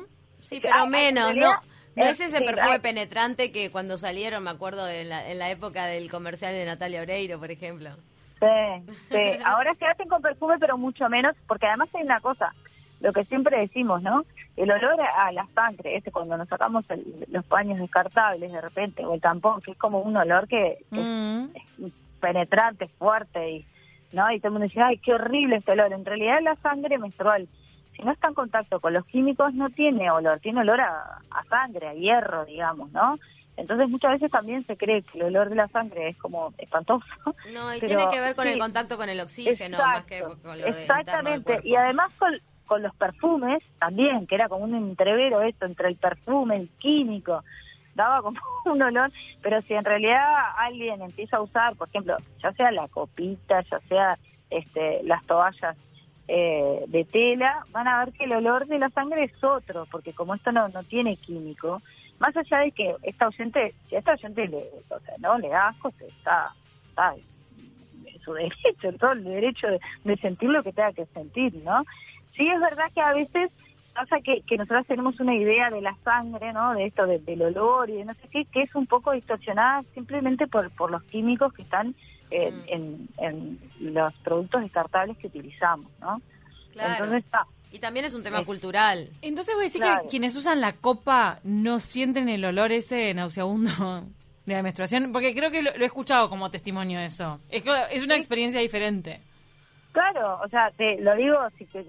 Sí, 0.49 0.61
pero 0.61 0.87
menos, 0.87 1.31
en 1.33 1.38
¿no? 1.41 1.50
No 1.97 2.05
es 2.05 2.21
ese 2.21 2.38
sí, 2.38 2.45
perfume 2.45 2.73
hay- 2.75 2.79
penetrante 2.81 3.53
que 3.53 3.71
cuando 3.71 3.97
salieron, 3.99 4.45
me 4.45 4.50
acuerdo, 4.50 4.87
en 4.88 5.09
la, 5.09 5.31
en 5.31 5.38
la 5.38 5.50
época 5.50 5.87
del 5.87 6.11
comercial 6.11 6.53
de 6.53 6.65
Natalia 6.67 7.00
Oreiro, 7.03 7.38
por 7.38 7.50
ejemplo. 7.50 7.91
Sí, 8.38 8.93
sí. 9.11 9.38
Ahora 9.45 9.75
se 9.76 9.87
hacen 9.87 10.07
con 10.09 10.21
perfume, 10.21 10.57
pero 10.61 10.76
mucho 10.76 11.09
menos, 11.09 11.35
porque 11.49 11.67
además 11.67 11.88
hay 11.95 12.03
una 12.03 12.21
cosa, 12.21 12.53
lo 13.00 13.12
que 13.15 13.25
siempre 13.25 13.59
decimos, 13.59 14.03
¿no? 14.03 14.25
El 14.59 14.71
olor 14.71 15.00
a 15.00 15.33
la 15.33 15.47
sangre, 15.55 15.97
ese 15.97 16.11
cuando 16.12 16.37
nos 16.37 16.49
sacamos 16.49 16.85
el- 16.91 17.26
los 17.31 17.45
paños 17.47 17.79
descartables 17.79 18.53
de 18.53 18.61
repente, 18.61 19.05
o 19.05 19.15
el 19.15 19.21
tampón, 19.23 19.62
que 19.62 19.71
es 19.73 19.79
como 19.79 20.00
un 20.00 20.17
olor 20.19 20.47
que, 20.49 20.79
que 20.93 21.00
Mm. 21.00 21.49
es 21.87 21.93
penetrante, 22.21 22.88
fuerte, 22.99 23.50
y 23.50 23.67
no 24.12 24.31
y 24.33 24.38
todo 24.38 24.49
el 24.49 24.53
mundo 24.53 24.67
dice, 24.69 24.81
ay, 24.83 24.99
qué 24.99 25.15
horrible 25.15 25.57
este 25.57 25.73
olor. 25.73 25.93
En 25.95 26.05
realidad 26.05 26.41
la 26.43 26.57
sangre 26.57 26.99
menstrual, 26.99 27.49
si 27.97 28.03
no 28.03 28.12
está 28.12 28.29
en 28.29 28.35
contacto 28.35 28.81
con 28.81 28.93
los 28.93 29.07
químicos, 29.07 29.55
no 29.55 29.71
tiene 29.71 30.11
olor, 30.11 30.38
tiene 30.41 30.61
olor 30.61 30.81
a, 30.81 31.21
a 31.31 31.45
sangre, 31.49 31.88
a 31.88 31.95
hierro, 31.95 32.45
digamos, 32.45 32.93
¿no? 32.93 33.19
Entonces 33.57 33.88
muchas 33.88 34.12
veces 34.12 34.31
también 34.31 34.67
se 34.67 34.76
cree 34.76 35.03
que 35.03 35.19
el 35.19 35.25
olor 35.25 35.49
de 35.49 35.57
la 35.57 35.69
sangre 35.69 36.11
es 36.11 36.17
como 36.19 36.53
espantoso. 36.59 37.07
No, 37.53 37.75
y 37.75 37.81
Pero, 37.81 37.97
tiene 37.97 38.12
que 38.12 38.21
ver 38.21 38.35
con 38.35 38.49
el 38.49 38.59
contacto 38.59 38.97
con 38.97 39.09
el 39.09 39.21
oxígeno, 39.21 39.79
más 39.79 40.05
que 40.05 40.21
con 40.21 40.59
lo 40.59 40.65
de 40.65 40.69
interno 40.69 40.73
del 40.73 40.83
Exactamente. 40.83 41.61
Y 41.65 41.75
además 41.76 42.12
con, 42.19 42.33
con 42.67 42.83
los 42.83 42.95
perfumes 42.97 43.62
también, 43.79 44.26
que 44.26 44.35
era 44.35 44.49
como 44.49 44.65
un 44.65 44.75
entrevero 44.75 45.41
esto 45.41 45.65
entre 45.65 45.88
el 45.88 45.97
perfume, 45.97 46.57
el 46.57 46.69
químico, 46.79 47.45
daba 47.95 48.21
como 48.21 48.38
un 48.67 48.83
olor, 48.83 49.11
pero 49.43 49.62
si 49.62 49.75
en 49.75 49.85
realidad 49.85 50.21
alguien 50.59 51.00
empieza 51.00 51.38
a 51.38 51.43
usar, 51.43 51.76
por 51.76 51.88
ejemplo, 51.88 52.17
ya 52.43 52.53
sea 52.53 52.71
la 52.73 52.88
copita, 52.88 53.62
ya 53.62 53.81
sea 53.88 54.19
este, 54.50 55.03
las 55.05 55.25
toallas 55.25 55.76
eh, 56.28 56.85
de 56.88 57.04
tela, 57.04 57.64
van 57.71 57.88
a 57.88 58.04
ver 58.04 58.12
que 58.12 58.25
el 58.25 58.33
olor 58.33 58.66
de 58.66 58.78
la 58.78 58.90
sangre 58.90 59.25
es 59.25 59.45
otro, 59.45 59.87
porque 59.90 60.12
como 60.12 60.35
esto 60.35 60.52
no, 60.52 60.68
no 60.68 60.83
tiene 60.85 61.16
químico, 61.16 61.83
más 62.18 62.37
allá 62.37 62.59
de 62.59 62.73
que 62.73 62.95
esta 63.02 63.28
oyente, 63.28 63.75
si 63.88 63.97
a 63.97 63.99
esta 63.99 64.12
oyente 64.12 64.49
le, 64.49 64.64
o 64.88 65.00
sea, 65.00 65.14
no 65.21 65.38
le 65.38 65.49
da 65.49 65.68
asco, 65.68 65.90
se 65.99 66.06
está, 66.06 66.52
en 68.06 68.21
su 68.21 68.33
derecho, 68.33 68.92
todo 68.99 69.12
el 69.12 69.25
derecho 69.25 69.68
de, 69.68 69.80
de 70.04 70.16
sentir 70.16 70.49
lo 70.49 70.62
que 70.62 70.73
tenga 70.73 70.92
que 70.92 71.06
sentir, 71.06 71.54
¿no? 71.62 71.85
Sí 72.35 72.49
es 72.49 72.61
verdad 72.61 72.90
que 72.95 73.00
a 73.00 73.12
veces 73.12 73.50
pasa 73.97 74.21
que, 74.21 74.43
que 74.43 74.57
nosotros 74.57 74.87
tenemos 74.87 75.19
una 75.21 75.35
idea 75.35 75.71
de 75.71 75.81
la 75.81 75.97
sangre, 76.05 76.53
¿no? 76.53 76.75
De 76.75 76.87
esto, 76.87 77.07
de- 77.07 77.19
del 77.19 77.43
olor 77.43 77.91
y 77.91 77.95
de 77.95 78.05
no 78.05 78.15
sé 78.15 78.29
qué, 78.31 78.45
que 78.53 78.62
es 78.62 78.75
un 78.75 78.87
poco 78.87 79.12
distorsionada 79.12 79.83
simplemente 79.95 80.47
por, 80.47 80.71
por 80.71 80.91
los 80.91 81.03
químicos 81.05 81.53
que 81.53 81.62
están 81.62 81.95
en, 82.31 82.55
Mm. 82.57 82.62
en, 82.69 83.09
en 83.19 83.95
los 83.95 84.12
productos 84.25 84.62
descartables 84.62 85.17
que 85.19 85.26
utilizamos, 85.29 85.91
¿no? 86.00 86.21
Claro. 86.73 86.93
Entonces 86.95 87.25
está. 87.25 87.47
y 87.73 87.79
también 87.79 88.05
es 88.07 88.15
un 88.15 88.23
tema 88.23 88.41
Eh, 88.41 88.45
cultural. 88.45 89.11
Entonces 89.23 89.55
voy 89.55 89.65
a 89.65 89.69
decir 89.69 89.81
Claro. 89.83 90.03
que 90.03 90.09
quienes 90.09 90.37
usan 90.37 90.61
la 90.61 90.73
copa 90.73 91.41
no 91.45 91.79
sienten 91.81 92.29
el 92.29 92.45
olor 92.45 92.73
ese 92.73 93.12
nauseabundo 93.15 94.05
de 94.47 94.55
la 94.55 94.62
menstruación, 94.62 95.11
porque 95.12 95.35
creo 95.35 95.50
que 95.50 95.62
lo, 95.62 95.71
lo 95.76 95.83
he 95.83 95.87
escuchado 95.87 96.29
como 96.29 96.50
testimonio 96.50 97.00
eso. 97.00 97.41
Es 97.50 98.03
una 98.03 98.15
experiencia 98.15 98.61
diferente. 98.61 99.21
Claro, 99.97 100.38
o 100.45 100.49
sea, 100.50 100.71
te 100.73 101.00
lo 101.00 101.17
digo, 101.17 101.38
si 101.57 101.65
que 101.65 101.83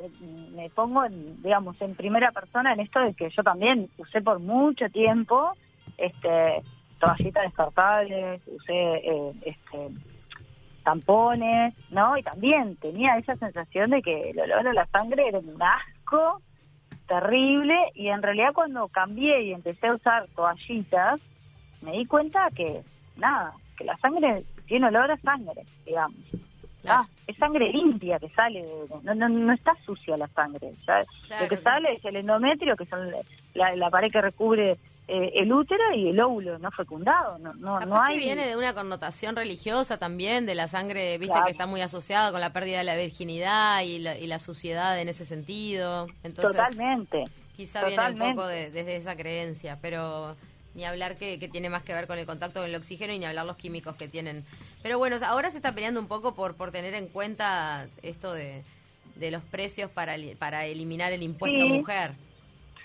me 0.55 0.69
pongo, 0.69 1.03
en, 1.03 1.43
digamos, 1.43 1.81
en 1.81 1.93
primera 1.93 2.31
persona 2.31 2.71
en 2.71 2.79
esto 2.79 3.01
de 3.01 3.13
que 3.13 3.29
yo 3.29 3.43
también 3.43 3.89
usé 3.97 4.21
por 4.21 4.39
mucho 4.39 4.89
tiempo, 4.89 5.51
este, 5.97 6.61
toallitas 7.01 7.43
descartables, 7.43 8.41
usé, 8.47 8.73
eh, 8.73 9.33
este, 9.41 9.89
tampones, 10.85 11.73
¿no? 11.91 12.17
Y 12.17 12.23
también 12.23 12.77
tenía 12.77 13.17
esa 13.17 13.35
sensación 13.35 13.89
de 13.89 14.01
que 14.01 14.29
el 14.29 14.39
olor 14.39 14.69
a 14.69 14.73
la 14.73 14.85
sangre 14.85 15.27
era 15.27 15.39
un 15.39 15.61
asco 15.61 16.41
terrible 17.09 17.75
y 17.93 18.07
en 18.07 18.21
realidad 18.21 18.53
cuando 18.53 18.87
cambié 18.87 19.41
y 19.43 19.51
empecé 19.51 19.87
a 19.87 19.95
usar 19.95 20.27
toallitas, 20.33 21.19
me 21.81 21.91
di 21.91 22.05
cuenta 22.05 22.47
que, 22.55 22.83
nada, 23.17 23.51
que 23.77 23.83
la 23.83 23.97
sangre 23.97 24.45
tiene 24.65 24.87
olor 24.87 25.11
a 25.11 25.17
sangre, 25.17 25.65
digamos. 25.85 26.23
Claro. 26.81 27.03
Ah, 27.03 27.09
es 27.25 27.35
sangre 27.37 27.71
limpia 27.71 28.19
que 28.19 28.29
sale, 28.29 28.63
no, 29.03 29.13
no, 29.15 29.29
no 29.29 29.53
está 29.53 29.73
sucia 29.85 30.15
la 30.17 30.27
sangre. 30.29 30.71
Claro, 30.85 31.05
lo 31.41 31.47
que 31.49 31.57
claro. 31.57 31.63
sale 31.63 31.93
es 31.95 32.05
el 32.05 32.15
endometrio, 32.17 32.75
que 32.75 32.85
son 32.85 33.11
la, 33.55 33.75
la 33.75 33.89
pared 33.89 34.09
que 34.11 34.21
recubre 34.21 34.77
eh, 35.09 35.31
el 35.35 35.51
útero 35.51 35.83
y 35.95 36.09
el 36.09 36.19
óvulo 36.19 36.59
no 36.59 36.69
fecundado. 36.71 37.37
No, 37.39 37.53
no, 37.55 37.73
Capaz 37.75 37.85
no 37.87 38.01
hay. 38.01 38.13
que 38.19 38.25
viene 38.25 38.47
de 38.47 38.55
una 38.57 38.73
connotación 38.73 39.35
religiosa 39.35 39.97
también, 39.97 40.45
de 40.45 40.55
la 40.55 40.67
sangre, 40.67 41.17
viste, 41.17 41.37
que 41.45 41.51
está 41.51 41.65
muy 41.65 41.81
asociada 41.81 42.31
con 42.31 42.41
la 42.41 42.53
pérdida 42.53 42.77
de 42.79 42.83
la 42.83 42.95
virginidad 42.95 43.81
y 43.81 43.99
la, 43.99 44.17
y 44.17 44.27
la 44.27 44.39
suciedad 44.39 44.99
en 44.99 45.09
ese 45.09 45.25
sentido. 45.25 46.07
Entonces, 46.23 46.55
Totalmente. 46.57 47.23
quizá 47.55 47.85
viene 47.87 48.11
un 48.11 48.35
poco 48.35 48.47
de- 48.47 48.69
desde 48.69 48.97
esa 48.97 49.15
creencia, 49.15 49.77
pero 49.81 50.35
ni 50.77 50.85
hablar 50.85 51.17
que, 51.17 51.39
que 51.39 51.49
tiene 51.49 51.69
más 51.69 51.81
que 51.83 51.93
ver 51.93 52.05
con 52.07 52.17
el 52.19 52.25
contacto 52.27 52.61
con 52.61 52.69
el 52.69 52.75
oxígeno 52.75 53.11
y 53.11 53.19
ni 53.19 53.25
hablar 53.25 53.45
los 53.47 53.57
químicos 53.57 53.95
que 53.95 54.07
tienen. 54.07 54.45
Pero 54.83 54.97
bueno, 54.99 55.17
ahora 55.25 55.49
se 55.49 55.57
está 55.57 55.73
peleando 55.73 55.99
un 55.99 56.07
poco 56.07 56.35
por, 56.35 56.55
por 56.55 56.71
tener 56.71 56.93
en 56.93 57.07
cuenta 57.07 57.87
esto 58.03 58.31
de, 58.31 58.63
de 59.15 59.31
los 59.31 59.41
precios 59.43 59.89
para, 59.89 60.15
para 60.37 60.65
eliminar 60.67 61.11
el 61.11 61.23
impuesto 61.23 61.57
Sí. 61.63 61.67
mujer. 61.67 62.11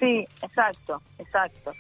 Sí, 0.01 0.27
exacto, 0.43 1.01
exacto. 1.19 1.73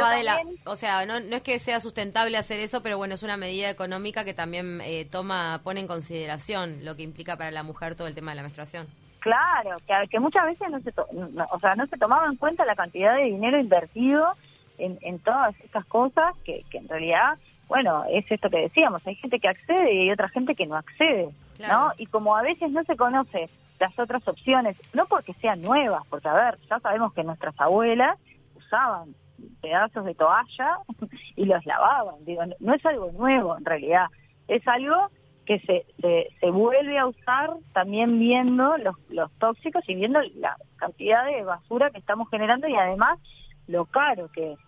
Va 0.00 0.16
de 0.16 0.24
la, 0.24 0.38
también- 0.38 0.58
o 0.64 0.74
sea, 0.74 1.06
no, 1.06 1.20
no 1.20 1.36
es 1.36 1.42
que 1.42 1.58
sea 1.60 1.78
sustentable 1.78 2.36
hacer 2.36 2.58
eso, 2.58 2.82
pero 2.82 2.96
bueno, 2.96 3.14
es 3.14 3.22
una 3.22 3.36
medida 3.36 3.70
económica 3.70 4.24
que 4.24 4.34
también 4.34 4.80
eh, 4.82 5.04
toma, 5.04 5.60
pone 5.62 5.78
en 5.80 5.86
consideración 5.86 6.84
lo 6.84 6.96
que 6.96 7.02
implica 7.04 7.36
para 7.36 7.52
la 7.52 7.62
mujer 7.62 7.94
todo 7.94 8.08
el 8.08 8.14
tema 8.16 8.32
de 8.32 8.36
la 8.36 8.42
menstruación. 8.42 8.88
Claro, 9.20 9.76
que, 9.86 10.08
que 10.08 10.18
muchas 10.18 10.46
veces 10.46 10.68
no 10.70 10.80
se, 10.80 10.90
to- 10.90 11.06
no- 11.12 11.46
o 11.52 11.60
sea, 11.60 11.74
no 11.76 11.86
se 11.86 11.96
tomaba 11.98 12.26
en 12.26 12.36
cuenta 12.36 12.64
la 12.64 12.74
cantidad 12.74 13.14
de 13.14 13.24
dinero 13.24 13.60
invertido 13.60 14.34
en, 14.80 14.98
en 15.02 15.18
todas 15.18 15.58
estas 15.60 15.84
cosas, 15.86 16.34
que, 16.44 16.64
que 16.70 16.78
en 16.78 16.88
realidad, 16.88 17.38
bueno, 17.68 18.04
es 18.10 18.30
esto 18.30 18.50
que 18.50 18.62
decíamos, 18.62 19.06
hay 19.06 19.14
gente 19.16 19.38
que 19.38 19.48
accede 19.48 19.92
y 19.92 20.00
hay 20.00 20.10
otra 20.10 20.28
gente 20.28 20.54
que 20.54 20.66
no 20.66 20.76
accede, 20.76 21.28
Claro. 21.56 21.88
¿no? 21.88 21.92
Y 21.98 22.06
como 22.06 22.36
a 22.36 22.42
veces 22.42 22.70
no 22.70 22.82
se 22.84 22.96
conoce 22.96 23.50
las 23.78 23.98
otras 23.98 24.26
opciones, 24.28 24.76
no 24.94 25.04
porque 25.06 25.34
sean 25.34 25.62
nuevas, 25.62 26.06
porque 26.08 26.28
a 26.28 26.34
ver, 26.34 26.58
ya 26.68 26.78
sabemos 26.80 27.12
que 27.14 27.24
nuestras 27.24 27.58
abuelas 27.60 28.18
usaban 28.56 29.14
pedazos 29.60 30.04
de 30.04 30.14
toalla 30.14 30.78
y 31.36 31.44
los 31.46 31.64
lavaban, 31.66 32.24
digo, 32.24 32.42
no, 32.60 32.74
es 32.74 32.84
algo 32.86 33.10
nuevo 33.12 33.56
en 33.56 33.64
realidad, 33.64 34.06
es 34.48 34.66
algo 34.68 35.08
que 35.46 35.58
se, 35.60 35.84
se, 36.00 36.28
se 36.38 36.50
vuelve 36.50 36.98
a 36.98 37.06
usar 37.06 37.50
también 37.72 38.18
viendo 38.20 38.76
los, 38.78 38.96
los 39.08 39.32
tóxicos 39.38 39.82
y 39.88 39.94
viendo 39.94 40.20
la 40.36 40.56
cantidad 40.76 41.24
de 41.26 41.42
basura 41.42 41.90
que 41.90 41.98
estamos 41.98 42.28
generando 42.30 42.68
y 42.68 42.76
además 42.76 43.18
lo 43.66 43.86
caro 43.86 44.28
que 44.28 44.52
es. 44.52 44.58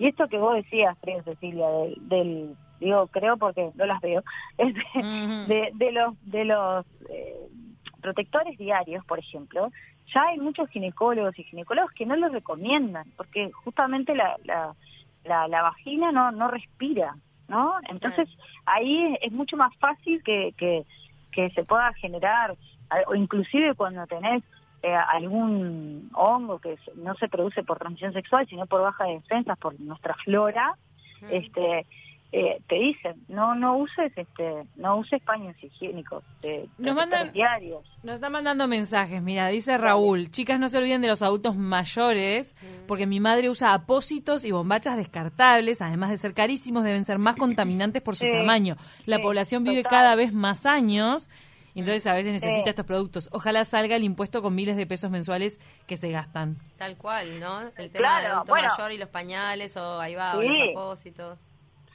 Y 0.00 0.06
esto 0.06 0.28
que 0.28 0.38
vos 0.38 0.54
decías, 0.54 0.96
creo, 1.02 1.22
Cecilia, 1.24 1.68
del, 1.68 1.94
del 2.08 2.56
digo, 2.80 3.06
creo 3.08 3.36
porque 3.36 3.70
no 3.74 3.84
las 3.84 4.00
veo, 4.00 4.24
es 4.56 4.74
de, 4.74 4.82
de, 5.46 5.70
de 5.74 5.92
los, 5.92 6.14
de 6.24 6.44
los 6.46 6.86
eh, 7.10 7.36
protectores 8.00 8.56
diarios, 8.56 9.04
por 9.04 9.18
ejemplo, 9.18 9.70
ya 10.14 10.22
hay 10.22 10.38
muchos 10.38 10.70
ginecólogos 10.70 11.38
y 11.38 11.44
ginecólogos 11.44 11.92
que 11.92 12.06
no 12.06 12.16
los 12.16 12.32
recomiendan, 12.32 13.12
porque 13.18 13.50
justamente 13.52 14.14
la, 14.14 14.36
la, 14.44 14.74
la, 15.24 15.46
la 15.48 15.62
vagina 15.64 16.10
no, 16.12 16.32
no 16.32 16.48
respira, 16.48 17.14
¿no? 17.48 17.74
Entonces 17.90 18.26
ahí 18.64 19.04
es, 19.04 19.18
es 19.24 19.32
mucho 19.32 19.58
más 19.58 19.76
fácil 19.76 20.22
que, 20.22 20.54
que, 20.56 20.86
que 21.30 21.50
se 21.50 21.62
pueda 21.64 21.92
generar, 21.92 22.56
o 23.06 23.14
inclusive 23.14 23.74
cuando 23.74 24.06
tenés 24.06 24.42
eh, 24.82 24.94
algún 24.94 26.10
hongo 26.14 26.58
que 26.58 26.76
no 26.96 27.14
se 27.16 27.28
produce 27.28 27.62
por 27.62 27.78
transmisión 27.78 28.12
sexual, 28.12 28.46
sino 28.48 28.66
por 28.66 28.80
baja 28.82 29.04
de 29.04 29.14
defensas, 29.14 29.58
por 29.58 29.78
nuestra 29.80 30.14
flora, 30.24 30.74
este 31.30 31.86
eh, 32.32 32.60
te 32.68 32.76
dicen 32.76 33.16
no 33.28 33.56
no 33.56 33.76
uses 33.76 34.12
este 34.16 34.62
no 34.76 34.98
uses 34.98 35.20
paños 35.22 35.56
higiénicos 35.60 36.22
Nos 36.78 36.94
mandan- 36.94 37.32
diarios. 37.32 37.82
Nos 38.04 38.14
está 38.14 38.30
mandando 38.30 38.68
mensajes, 38.68 39.20
mira, 39.20 39.48
dice 39.48 39.76
Raúl, 39.76 40.30
chicas 40.30 40.60
no 40.60 40.68
se 40.68 40.78
olviden 40.78 41.02
de 41.02 41.08
los 41.08 41.22
adultos 41.22 41.56
mayores, 41.56 42.54
porque 42.86 43.06
mi 43.08 43.18
madre 43.20 43.50
usa 43.50 43.74
apósitos 43.74 44.44
y 44.44 44.52
bombachas 44.52 44.96
descartables, 44.96 45.82
además 45.82 46.10
de 46.10 46.18
ser 46.18 46.32
carísimos, 46.32 46.84
deben 46.84 47.04
ser 47.04 47.18
más 47.18 47.34
contaminantes 47.36 48.00
por 48.00 48.14
su 48.14 48.24
Sí, 48.26 48.30
tamaño. 48.30 48.76
La 49.06 49.16
sí, 49.16 49.22
población 49.22 49.64
vive 49.64 49.82
total. 49.82 49.98
cada 49.98 50.14
vez 50.14 50.32
más 50.32 50.66
años, 50.66 51.28
entonces 51.78 52.06
a 52.08 52.14
veces 52.14 52.32
necesita 52.32 52.64
Sí. 52.64 52.70
estos 52.70 52.84
productos. 52.86 53.28
Ojalá 53.32 53.64
salga 53.64 53.94
el 53.96 54.02
impuesto 54.04 54.42
con 54.42 54.54
miles 54.54 54.76
de 54.76 54.86
pesos 54.86 55.10
mensuales 55.10 55.60
que 55.86 55.96
se 55.96 56.10
gastan. 56.10 56.56
Tal 56.76 56.96
cual, 56.96 57.38
¿no? 57.38 57.60
El 57.76 57.90
tema 57.90 57.92
Claro, 57.92 58.22
del 58.22 58.32
adulto 58.32 58.52
bueno. 58.52 58.68
mayor 58.76 58.92
y 58.92 58.98
los 58.98 59.08
pañales, 59.08 59.76
o 59.76 60.00
ahí 60.00 60.14
va, 60.14 60.36
o 60.36 60.40
Sí. 60.40 60.48
los 60.48 60.68
apósitos. 60.70 61.38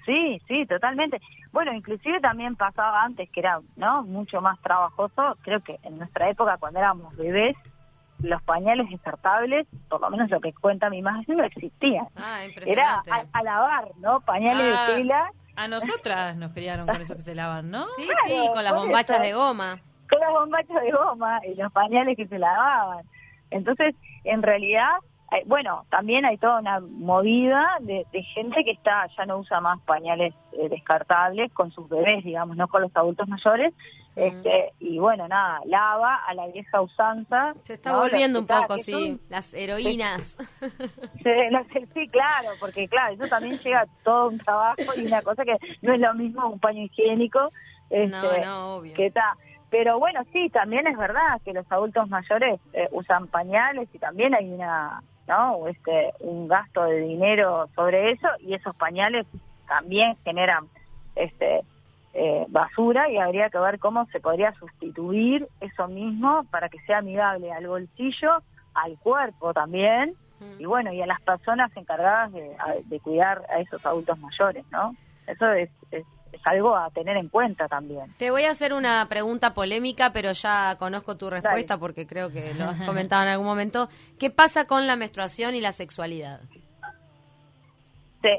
sí 0.05 0.39
sí 0.47 0.67
totalmente 0.67 1.19
bueno 1.51 1.73
inclusive 1.73 2.19
también 2.21 2.55
pasaba 2.55 3.03
antes 3.03 3.27
que 3.31 3.39
era 3.39 3.59
no 3.75 4.03
mucho 4.03 4.39
más 4.39 4.61
trabajoso 4.61 5.35
creo 5.41 5.61
que 5.61 5.79
en 5.81 5.97
nuestra 5.97 6.29
época 6.29 6.57
cuando 6.59 6.77
éramos 6.77 7.15
bebés 7.15 7.55
los 8.19 8.39
pañales 8.43 8.87
descartables 8.91 9.65
por 9.89 9.99
lo 10.01 10.11
menos 10.11 10.29
lo 10.29 10.39
que 10.41 10.53
cuenta 10.53 10.91
mi 10.91 11.01
madre 11.01 11.25
no 11.35 11.43
existían 11.43 12.07
Ah, 12.15 12.43
era 12.43 12.45
impresionante. 12.45 13.09
a, 13.11 13.25
a 13.33 13.41
lavar 13.43 13.87
no 13.97 14.21
pañales 14.21 14.75
Ah. 14.77 14.87
de 14.89 14.93
tela 14.95 15.31
A 15.55 15.67
nosotras 15.67 16.35
nos 16.37 16.51
criaron 16.51 16.85
con 16.87 17.01
eso 17.01 17.15
que 17.15 17.21
se 17.21 17.35
lavan, 17.35 17.71
¿no? 17.71 17.85
Sí, 17.95 18.05
Claro, 18.07 18.21
sí, 18.43 18.49
con 18.53 18.63
las 18.63 18.73
bombachas 18.73 19.17
eso. 19.17 19.23
de 19.23 19.33
goma. 19.33 19.79
con 20.09 20.19
las 20.19 20.31
bombachas 20.31 20.81
de 20.81 20.91
goma 20.91 21.39
y 21.45 21.55
los 21.55 21.71
pañales 21.71 22.15
que 22.17 22.27
se 22.27 22.37
lavaban. 22.39 23.05
Entonces, 23.51 23.95
en 24.23 24.41
realidad, 24.43 24.89
bueno, 25.45 25.85
también 25.89 26.25
hay 26.25 26.37
toda 26.37 26.59
una 26.59 26.79
movida 26.81 27.65
de, 27.81 28.05
de 28.11 28.23
gente 28.23 28.63
que 28.63 28.71
está 28.71 29.07
ya 29.17 29.25
no 29.25 29.37
usa 29.39 29.61
más 29.61 29.79
pañales 29.81 30.33
eh, 30.53 30.69
descartables 30.69 31.51
con 31.53 31.71
sus 31.71 31.87
bebés, 31.89 32.23
digamos, 32.23 32.57
no 32.57 32.67
con 32.67 32.81
los 32.81 32.95
adultos 32.95 33.27
mayores. 33.27 33.73
Este 34.15 34.73
Y 34.79 34.97
bueno, 34.99 35.27
nada, 35.27 35.59
lava 35.65 36.15
a 36.27 36.33
la 36.33 36.47
vieja 36.47 36.81
usanza. 36.81 37.53
Se 37.63 37.73
está 37.73 37.91
¿no? 37.91 37.99
volviendo 37.99 38.39
un 38.39 38.47
poco, 38.47 38.77
sí, 38.77 38.91
son- 38.91 39.21
las 39.29 39.53
heroínas. 39.53 40.37
se- 41.23 41.87
sí, 41.93 42.07
claro, 42.09 42.49
porque 42.59 42.87
claro, 42.87 43.13
eso 43.13 43.27
también 43.27 43.57
llega 43.59 43.85
todo 44.03 44.29
un 44.29 44.37
trabajo 44.39 44.83
y 44.95 45.05
una 45.05 45.21
cosa 45.21 45.43
que 45.43 45.57
no 45.81 45.93
es 45.93 45.99
lo 45.99 46.13
mismo 46.13 46.47
un 46.47 46.59
paño 46.59 46.83
higiénico. 46.83 47.39
no, 47.39 47.51
este, 47.89 48.45
no, 48.45 48.75
obvio. 48.77 48.93
que 48.93 49.07
está. 49.07 49.35
Pero 49.69 49.99
bueno, 49.99 50.21
sí, 50.31 50.49
también 50.49 50.87
es 50.87 50.97
verdad 50.97 51.41
que 51.43 51.51
los 51.51 51.69
adultos 51.69 52.07
mayores 52.07 52.59
eh, 52.73 52.87
usan 52.91 53.27
pañales 53.27 53.89
y 53.93 53.99
también 53.99 54.33
hay 54.33 54.49
una, 54.49 55.01
¿no? 55.27 55.67
Este, 55.67 56.13
un 56.19 56.47
gasto 56.47 56.83
de 56.83 56.99
dinero 57.01 57.67
sobre 57.75 58.11
eso 58.11 58.27
y 58.39 58.53
esos 58.53 58.73
pañales 58.77 59.25
también 59.67 60.15
generan 60.23 60.67
este 61.15 61.64
eh, 62.15 62.45
basura 62.47 63.09
y 63.11 63.17
habría 63.17 63.49
que 63.49 63.57
ver 63.59 63.77
cómo 63.77 64.05
se 64.07 64.19
podría 64.21 64.53
sustituir 64.53 65.47
eso 65.59 65.87
mismo 65.87 66.45
para 66.49 66.69
que 66.69 66.79
sea 66.87 66.99
amigable 66.99 67.51
al 67.51 67.67
bolsillo, 67.67 68.41
al 68.73 68.97
cuerpo 68.99 69.53
también 69.53 70.15
Mm. 70.39 70.59
y 70.61 70.65
bueno, 70.65 70.91
y 70.91 71.01
a 71.01 71.05
las 71.05 71.21
personas 71.21 71.71
encargadas 71.77 72.31
de, 72.33 72.55
a- 72.59 72.75
de 72.83 72.99
cuidar 72.99 73.43
a 73.49 73.61
esos 73.61 73.85
adultos 73.85 74.19
mayores, 74.19 74.65
¿no? 74.69 74.93
Eso 75.27 75.49
es, 75.53 75.69
es, 75.91 76.05
es 76.33 76.41
algo 76.45 76.75
a 76.75 76.89
tener 76.89 77.15
en 77.15 77.29
cuenta 77.29 77.69
también. 77.69 78.13
Te 78.17 78.31
voy 78.31 78.43
a 78.43 78.51
hacer 78.51 78.73
una 78.73 79.07
pregunta 79.07 79.53
polémica, 79.53 80.11
pero 80.11 80.33
ya 80.33 80.75
conozco 80.77 81.15
tu 81.15 81.29
respuesta 81.29 81.77
porque 81.77 82.05
creo 82.05 82.31
que 82.33 82.53
lo 82.53 82.65
has 82.65 82.81
comentado 82.85 83.23
en 83.23 83.29
algún 83.29 83.47
momento. 83.47 83.87
¿Qué 84.19 84.29
pasa 84.29 84.65
con 84.67 84.85
la 84.87 84.97
menstruación 84.97 85.55
y 85.55 85.61
la 85.61 85.71
sexualidad? 85.71 86.41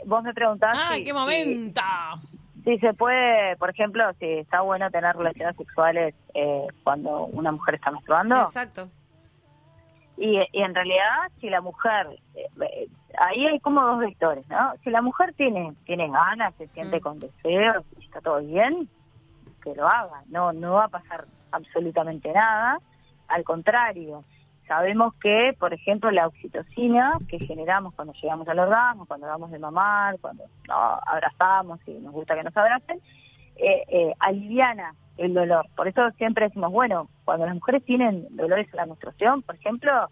Vos 0.05 0.23
me 0.25 0.35
preguntás 0.35 0.73
¡Ah, 0.77 0.95
si, 0.97 1.05
qué 1.05 1.13
momento! 1.15 1.81
si, 1.81 2.36
si 2.67 2.79
se 2.79 2.93
puede, 2.95 3.57
por 3.59 3.71
ejemplo, 3.71 4.03
si 4.19 4.27
está 4.27 4.61
bueno 4.61 4.91
tener 4.91 5.15
relaciones 5.17 5.55
sexuales 5.57 6.17
eh, 6.35 6.67
cuando 6.83 7.27
una 7.27 7.53
mujer 7.53 7.77
está 7.77 7.93
menstruando. 7.93 8.43
Exacto. 8.43 8.89
Y, 10.17 10.41
y 10.51 10.63
en 10.63 10.75
realidad, 10.75 11.31
si 11.41 11.49
la 11.49 11.61
mujer, 11.61 12.09
eh, 12.35 12.49
eh, 12.61 12.89
ahí 13.21 13.47
hay 13.47 13.61
como 13.61 13.83
dos 13.83 14.01
vectores, 14.01 14.49
¿no? 14.49 14.73
Si 14.83 14.91
la 14.91 15.01
mujer 15.01 15.33
tiene 15.35 15.75
tiene 15.85 16.11
ganas, 16.11 16.55
se 16.57 16.67
siente 16.69 16.99
Mm. 16.99 17.03
con 17.03 17.21
deseos, 17.21 17.85
y 18.01 18.05
está 18.05 18.21
todo 18.21 18.41
bien, 18.41 18.89
que 19.63 19.73
lo 19.77 19.87
haga. 19.87 20.23
No, 20.29 20.53
no 20.53 20.73
va 20.73 20.87
a 20.87 20.89
pasar 20.89 21.27
absolutamente 21.53 22.33
nada. 22.33 22.81
Al 23.29 23.45
contrario, 23.45 24.25
sabemos 24.67 25.15
que, 25.15 25.55
por 25.59 25.73
ejemplo, 25.73 26.11
la 26.11 26.27
oxitocina 26.27 27.19
que 27.29 27.39
generamos 27.39 27.95
cuando 27.95 28.15
llegamos 28.15 28.49
al 28.49 28.59
orgasmo, 28.59 29.07
cuando 29.07 29.27
damos 29.27 29.51
de 29.51 29.59
mamar, 29.59 30.19
cuando 30.21 30.45
no, 30.69 30.75
abrazamos 31.07 31.81
y 31.87 31.93
nos 31.93 32.13
gusta 32.13 32.35
que 32.35 32.45
nos 32.45 32.57
abracen, 32.57 33.01
eh, 33.57 33.85
eh, 33.89 34.13
aliviana 34.19 34.95
el 35.17 35.33
dolor. 35.35 35.67
Por 35.77 35.89
eso 35.89 36.11
siempre 36.19 36.47
decimos, 36.47 36.71
bueno, 36.73 37.09
cuando 37.25 37.47
las 37.47 37.55
mujeres 37.55 37.85
tienen 37.85 38.27
dolores 38.31 38.73
a 38.75 38.77
la 38.77 38.87
menstruación, 38.87 39.43
por 39.43 39.55
ejemplo, 39.55 40.11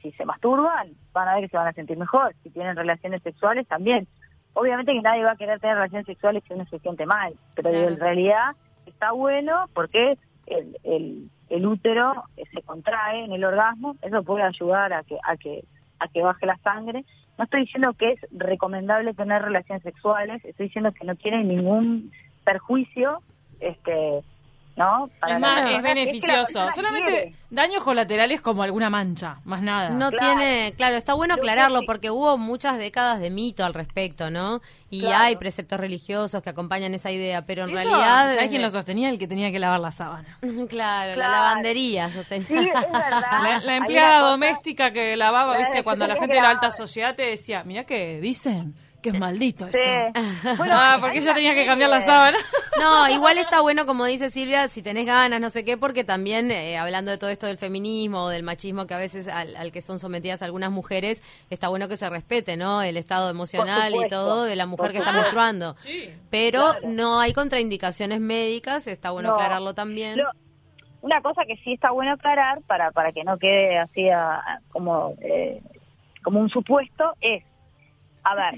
si 0.00 0.10
se 0.12 0.24
masturban, 0.24 0.88
van 1.12 1.28
a 1.28 1.34
ver 1.34 1.44
que 1.44 1.48
se 1.50 1.56
van 1.56 1.68
a 1.68 1.72
sentir 1.72 1.96
mejor. 1.96 2.34
Si 2.42 2.50
tienen 2.50 2.76
relaciones 2.76 3.22
sexuales, 3.22 3.66
también. 3.68 4.06
Obviamente 4.54 4.92
que 4.92 5.00
nadie 5.02 5.24
va 5.24 5.32
a 5.32 5.36
querer 5.36 5.60
tener 5.60 5.76
relaciones 5.76 6.06
sexuales 6.06 6.42
si 6.46 6.54
uno 6.54 6.66
se 6.66 6.78
siente 6.80 7.06
mal, 7.06 7.34
pero 7.54 7.70
Claro. 7.70 7.88
en 7.88 7.98
realidad 8.00 8.56
está 8.86 9.12
bueno 9.12 9.66
porque 9.74 10.18
el, 10.46 10.76
el, 10.84 11.30
el 11.52 11.66
útero 11.66 12.24
eh, 12.36 12.44
se 12.52 12.62
contrae 12.62 13.24
en 13.24 13.32
el 13.32 13.44
orgasmo, 13.44 13.96
eso 14.00 14.22
puede 14.22 14.42
ayudar 14.42 14.92
a 14.92 15.02
que, 15.02 15.18
a 15.22 15.36
que, 15.36 15.64
a 15.98 16.08
que 16.08 16.22
baje 16.22 16.46
la 16.46 16.56
sangre. 16.58 17.04
No 17.36 17.44
estoy 17.44 17.60
diciendo 17.60 17.92
que 17.92 18.12
es 18.12 18.20
recomendable 18.32 19.12
tener 19.12 19.42
relaciones 19.42 19.82
sexuales, 19.82 20.42
estoy 20.44 20.66
diciendo 20.66 20.92
que 20.92 21.06
no 21.06 21.14
tiene 21.14 21.44
ningún 21.44 22.10
perjuicio, 22.44 23.22
este, 23.60 24.22
¿no? 24.76 25.10
Para 25.20 25.60
es 25.70 25.76
que 25.76 25.82
beneficioso. 25.82 26.72
Solamente 26.72 27.10
quiere. 27.10 27.34
daños 27.50 27.84
colaterales 27.84 28.40
como 28.40 28.62
alguna 28.62 28.88
mancha, 28.90 29.36
más 29.44 29.62
nada. 29.62 29.90
No 29.90 30.10
Claro. 30.10 30.38
tiene, 30.38 30.72
claro, 30.76 30.96
está 30.96 31.14
bueno 31.14 31.34
aclararlo 31.34 31.80
porque 31.86 32.10
hubo 32.10 32.38
muchas 32.38 32.78
décadas 32.78 33.20
de 33.20 33.30
mito 33.30 33.64
al 33.64 33.74
respecto, 33.74 34.30
¿no? 34.30 34.60
Y 34.90 35.00
Claro. 35.00 35.24
hay 35.24 35.36
preceptos 35.36 35.78
religiosos 35.78 36.42
que 36.42 36.50
acompañan 36.50 36.94
esa 36.94 37.10
idea, 37.10 37.44
pero 37.46 37.64
en 37.64 37.70
Eso, 37.70 37.76
realidad... 37.78 38.34
¿Sabes 38.34 38.48
quién 38.50 38.62
lo 38.62 38.68
desde- 38.68 38.78
sostenía? 38.78 39.08
El 39.10 39.18
que 39.18 39.26
tenía 39.28 39.50
que 39.52 39.58
lavar 39.58 39.80
la 39.80 39.90
sábana. 39.90 40.38
claro, 40.70 41.16
la 41.16 41.28
lavandería 41.28 42.08
sostenía. 42.08 42.46
Sí, 42.48 42.54
es 42.68 42.72
verdad. 42.92 43.42
La, 43.42 43.58
la 43.60 43.76
empleada 43.76 44.18
cosa- 44.20 44.30
doméstica 44.30 44.90
que 44.92 45.16
lavaba, 45.16 45.52
La- 45.52 45.58
¿viste? 45.58 45.82
Cuando 45.84 46.06
la 46.06 46.16
gente 46.16 46.34
de 46.34 46.42
la 46.42 46.50
alta 46.50 46.70
sociedad 46.70 47.14
te 47.14 47.22
decía, 47.22 47.62
mira 47.64 47.84
que 47.84 48.20
dicen 48.20 48.74
que 49.02 49.10
es 49.10 49.18
maldito 49.18 49.66
esto. 49.66 49.78
Sí. 49.82 50.20
Bueno, 50.56 50.74
ah, 50.76 50.96
porque 51.00 51.18
ella 51.18 51.34
tenía 51.34 51.54
que 51.54 51.66
cambiar 51.66 51.90
la 51.90 52.00
sábana. 52.00 52.38
No, 52.80 53.08
igual 53.10 53.36
está 53.38 53.60
bueno, 53.60 53.84
como 53.86 54.06
dice 54.06 54.30
Silvia, 54.30 54.66
si 54.66 54.82
tenés 54.82 55.04
ganas, 55.06 55.40
no 55.40 55.50
sé 55.50 55.64
qué, 55.64 55.76
porque 55.76 56.02
también, 56.04 56.50
eh, 56.50 56.78
hablando 56.78 57.10
de 57.10 57.18
todo 57.18 57.28
esto 57.30 57.46
del 57.46 57.58
feminismo 57.58 58.24
o 58.24 58.28
del 58.30 58.42
machismo 58.42 58.86
que 58.86 58.94
a 58.94 58.98
veces 58.98 59.28
al, 59.28 59.54
al 59.56 59.70
que 59.72 59.82
son 59.82 59.98
sometidas 59.98 60.40
algunas 60.42 60.70
mujeres, 60.70 61.22
está 61.50 61.68
bueno 61.68 61.86
que 61.86 61.96
se 61.98 62.08
respete, 62.08 62.56
¿no? 62.56 62.82
El 62.82 62.96
estado 62.96 63.28
emocional 63.30 63.92
y 63.94 64.08
todo 64.08 64.44
de 64.44 64.56
la 64.56 64.64
mujer 64.66 64.90
que 64.92 64.98
está 64.98 65.12
menstruando. 65.12 65.76
Sí. 65.80 66.10
Pero 66.30 66.70
Claro. 66.72 66.88
no 66.88 67.20
hay 67.20 67.32
contraindicaciones 67.34 68.20
médicas, 68.20 68.86
está 68.86 69.10
bueno 69.10 69.28
No. 69.28 69.34
aclararlo 69.34 69.74
también. 69.74 70.16
Lo- 70.16 70.30
una 71.02 71.20
cosa 71.20 71.42
que 71.46 71.56
sí 71.58 71.74
está 71.74 71.90
bueno 71.90 72.12
aclarar 72.12 72.62
para 72.62 72.90
para 72.92 73.12
que 73.12 73.22
no 73.22 73.36
quede 73.36 73.78
así 73.78 74.08
a- 74.08 74.36
a- 74.36 74.60
como 74.70 75.14
eh, 75.20 75.60
como 76.24 76.40
un 76.40 76.48
supuesto 76.48 77.12
es 77.20 77.44
a 78.24 78.34
ver 78.34 78.54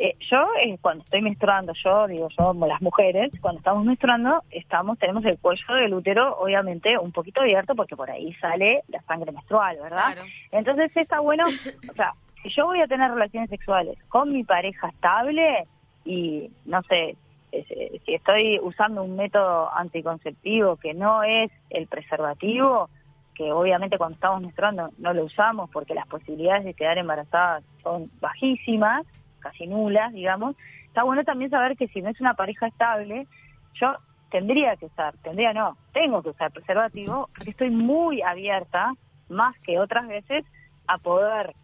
eh, 0.00 0.16
yo 0.30 0.46
eh, 0.62 0.78
cuando 0.80 1.02
estoy 1.04 1.20
menstruando 1.22 1.72
yo 1.74 2.06
digo 2.06 2.28
yo 2.30 2.46
como 2.46 2.66
las 2.66 2.80
mujeres 2.80 3.32
cuando 3.40 3.58
estamos 3.58 3.84
menstruando 3.84 4.42
estamos 4.50 4.98
tenemos 4.98 5.24
el 5.24 5.38
cuello 5.38 5.74
del 5.74 5.92
útero 5.92 6.36
obviamente 6.38 6.96
un 6.96 7.10
poquito 7.12 7.40
abierto 7.40 7.74
porque 7.74 7.96
por 7.96 8.08
ahí 8.10 8.32
sale 8.34 8.82
la 8.88 9.02
sangre 9.02 9.32
menstrual 9.32 9.76
verdad 9.82 10.12
Claro. 10.14 10.22
entonces 10.52 10.96
está 10.96 11.20
bueno 11.20 11.44
o 11.46 11.94
sea 11.94 12.14
si 12.42 12.48
yo 12.50 12.66
voy 12.66 12.80
a 12.80 12.86
tener 12.86 13.10
relaciones 13.10 13.50
sexuales 13.50 13.98
con 14.08 14.32
mi 14.32 14.44
pareja 14.44 14.88
estable 14.88 15.66
y 16.04 16.48
no 16.64 16.80
sé 16.84 17.16
eh, 17.50 18.00
si 18.04 18.14
estoy 18.14 18.58
usando 18.60 19.02
un 19.02 19.16
método 19.16 19.70
anticonceptivo 19.74 20.76
que 20.76 20.92
no 20.94 21.22
es 21.22 21.50
el 21.70 21.86
preservativo, 21.86 22.90
que 23.34 23.50
obviamente 23.52 23.96
cuando 23.96 24.16
estamos 24.16 24.42
menstruando 24.42 24.90
no 24.98 25.14
lo 25.14 25.24
usamos 25.24 25.70
porque 25.70 25.94
las 25.94 26.06
posibilidades 26.06 26.64
de 26.66 26.74
quedar 26.74 26.98
embarazadas 26.98 27.64
son 27.82 28.10
bajísimas, 28.20 29.06
casi 29.38 29.66
nulas, 29.66 30.12
digamos, 30.12 30.56
está 30.86 31.02
bueno 31.02 31.24
también 31.24 31.50
saber 31.50 31.76
que 31.76 31.88
si 31.88 32.02
no 32.02 32.10
es 32.10 32.20
una 32.20 32.34
pareja 32.34 32.66
estable, 32.66 33.26
yo 33.74 33.96
tendría 34.30 34.76
que 34.76 34.86
usar, 34.86 35.14
tendría 35.22 35.52
no, 35.52 35.76
tengo 35.92 36.22
que 36.22 36.30
usar 36.30 36.52
preservativo 36.52 37.28
porque 37.34 37.50
estoy 37.50 37.70
muy 37.70 38.22
abierta, 38.22 38.92
más 39.28 39.58
que 39.60 39.78
otras 39.78 40.06
veces, 40.08 40.44
a 40.86 40.98
poder 40.98 41.54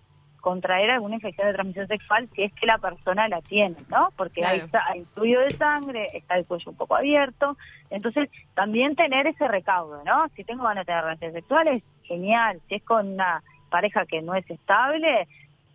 contraer 0.41 0.91
alguna 0.91 1.15
infección 1.15 1.47
de 1.47 1.55
transmisión 1.55 1.87
sexual 1.87 2.29
si 2.35 2.43
es 2.43 2.53
que 2.53 2.67
la 2.67 2.77
persona 2.77 3.29
la 3.29 3.41
tiene, 3.41 3.79
¿no? 3.89 4.11
Porque 4.15 4.43
Claro. 4.43 4.55
ahí 4.55 4.61
está, 4.61 4.83
hay 4.87 5.05
fluido 5.15 5.41
de 5.41 5.55
sangre, 5.55 6.11
está 6.13 6.37
el 6.37 6.45
cuello 6.45 6.71
un 6.71 6.77
poco 6.77 6.97
abierto, 6.97 7.57
entonces 7.89 8.29
también 8.55 8.95
tener 8.95 9.27
ese 9.27 9.49
recaudo, 9.49 10.05
¿no? 10.05 10.29
Si 10.37 10.45
tengo 10.45 10.65
ganas 10.65 10.83
de 10.85 10.93
tener 10.93 11.03
relaciones 11.05 11.35
sexuales, 11.35 11.83
genial, 12.03 12.61
si 12.69 12.75
es 12.75 12.85
con 12.85 13.15
una 13.15 13.43
pareja 13.71 14.05
que 14.05 14.21
no 14.21 14.35
es 14.35 14.49
estable, 14.51 15.27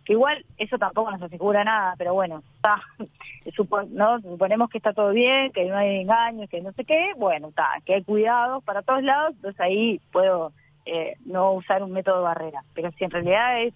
que 0.04 0.14
igual 0.14 0.44
eso 0.58 0.78
tampoco 0.78 1.10
nos 1.10 1.22
asegura 1.22 1.62
nada, 1.64 1.94
pero 1.98 2.14
bueno, 2.14 2.42
está, 2.56 2.80
supo- 3.56 3.86
¿no? 3.90 4.20
suponemos 4.20 4.70
que 4.70 4.78
está 4.78 4.92
todo 4.92 5.10
bien, 5.10 5.52
que 5.52 5.64
no 5.66 5.76
hay 5.76 6.00
engaños, 6.00 6.48
que 6.48 6.60
no 6.60 6.72
sé 6.72 6.84
qué, 6.84 7.12
bueno, 7.16 7.48
está, 7.48 7.68
que 7.84 7.94
hay 7.94 8.04
cuidados 8.04 8.64
para 8.64 8.82
todos 8.82 9.02
lados, 9.02 9.34
entonces 9.36 9.60
ahí 9.60 10.00
puedo 10.12 10.52
eh, 10.86 11.16
no 11.26 11.52
usar 11.52 11.82
un 11.82 11.92
método 11.92 12.16
de 12.18 12.22
barrera, 12.24 12.62
pero 12.74 12.90
si 12.92 13.04
en 13.04 13.10
realidad 13.10 13.62
es 13.62 13.74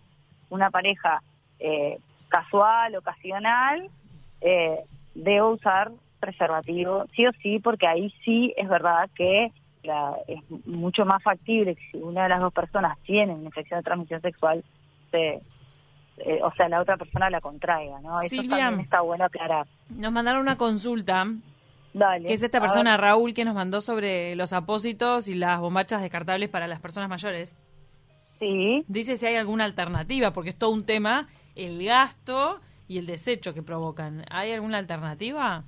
una 0.50 0.70
pareja 0.70 1.22
eh, 1.60 1.98
casual, 2.28 2.96
ocasional, 2.96 3.88
eh, 4.40 4.80
debo 5.14 5.50
usar 5.50 5.92
preservativo, 6.20 7.04
sí 7.14 7.26
o 7.26 7.32
sí, 7.42 7.58
porque 7.58 7.86
ahí 7.86 8.12
sí 8.24 8.54
es 8.56 8.68
verdad 8.68 9.08
que 9.14 9.52
es 10.26 10.66
mucho 10.66 11.04
más 11.04 11.22
factible 11.22 11.76
que 11.76 11.82
si 11.92 11.98
una 11.98 12.22
de 12.22 12.30
las 12.30 12.40
dos 12.40 12.54
personas 12.54 12.98
tiene 13.00 13.34
una 13.34 13.44
infección 13.44 13.80
de 13.80 13.84
transmisión 13.84 14.22
sexual, 14.22 14.64
se, 15.10 15.40
eh, 16.18 16.40
o 16.42 16.52
sea, 16.54 16.68
la 16.68 16.80
otra 16.80 16.96
persona 16.96 17.28
la 17.30 17.40
contraiga, 17.40 18.00
¿no? 18.00 18.20
Eso 18.20 18.36
Silvia. 18.36 18.58
también 18.58 18.80
está 18.80 19.00
bueno 19.00 19.24
aclarar. 19.24 19.66
Nos 19.90 20.12
mandaron 20.12 20.40
una 20.42 20.56
consulta, 20.56 21.26
Dale. 21.92 22.28
que 22.28 22.34
es 22.34 22.42
esta 22.42 22.60
persona. 22.60 22.96
Raúl, 22.96 23.34
que 23.34 23.44
nos 23.44 23.54
mandó 23.54 23.80
sobre 23.80 24.34
los 24.36 24.52
apósitos 24.52 25.28
y 25.28 25.34
las 25.34 25.60
bombachas 25.60 26.02
descartables 26.02 26.48
para 26.50 26.66
las 26.66 26.80
personas 26.80 27.08
mayores. 27.08 27.54
Sí, 28.38 28.84
Dice 28.88 29.16
si 29.16 29.26
hay 29.26 29.36
alguna 29.36 29.64
alternativa, 29.64 30.32
porque 30.32 30.50
es 30.50 30.56
todo 30.58 30.70
un 30.70 30.84
tema, 30.84 31.28
el 31.54 31.84
gasto 31.84 32.60
y 32.88 32.98
el 32.98 33.06
desecho 33.06 33.54
que 33.54 33.62
provocan. 33.62 34.24
¿Hay 34.30 34.52
alguna 34.52 34.78
alternativa? 34.78 35.62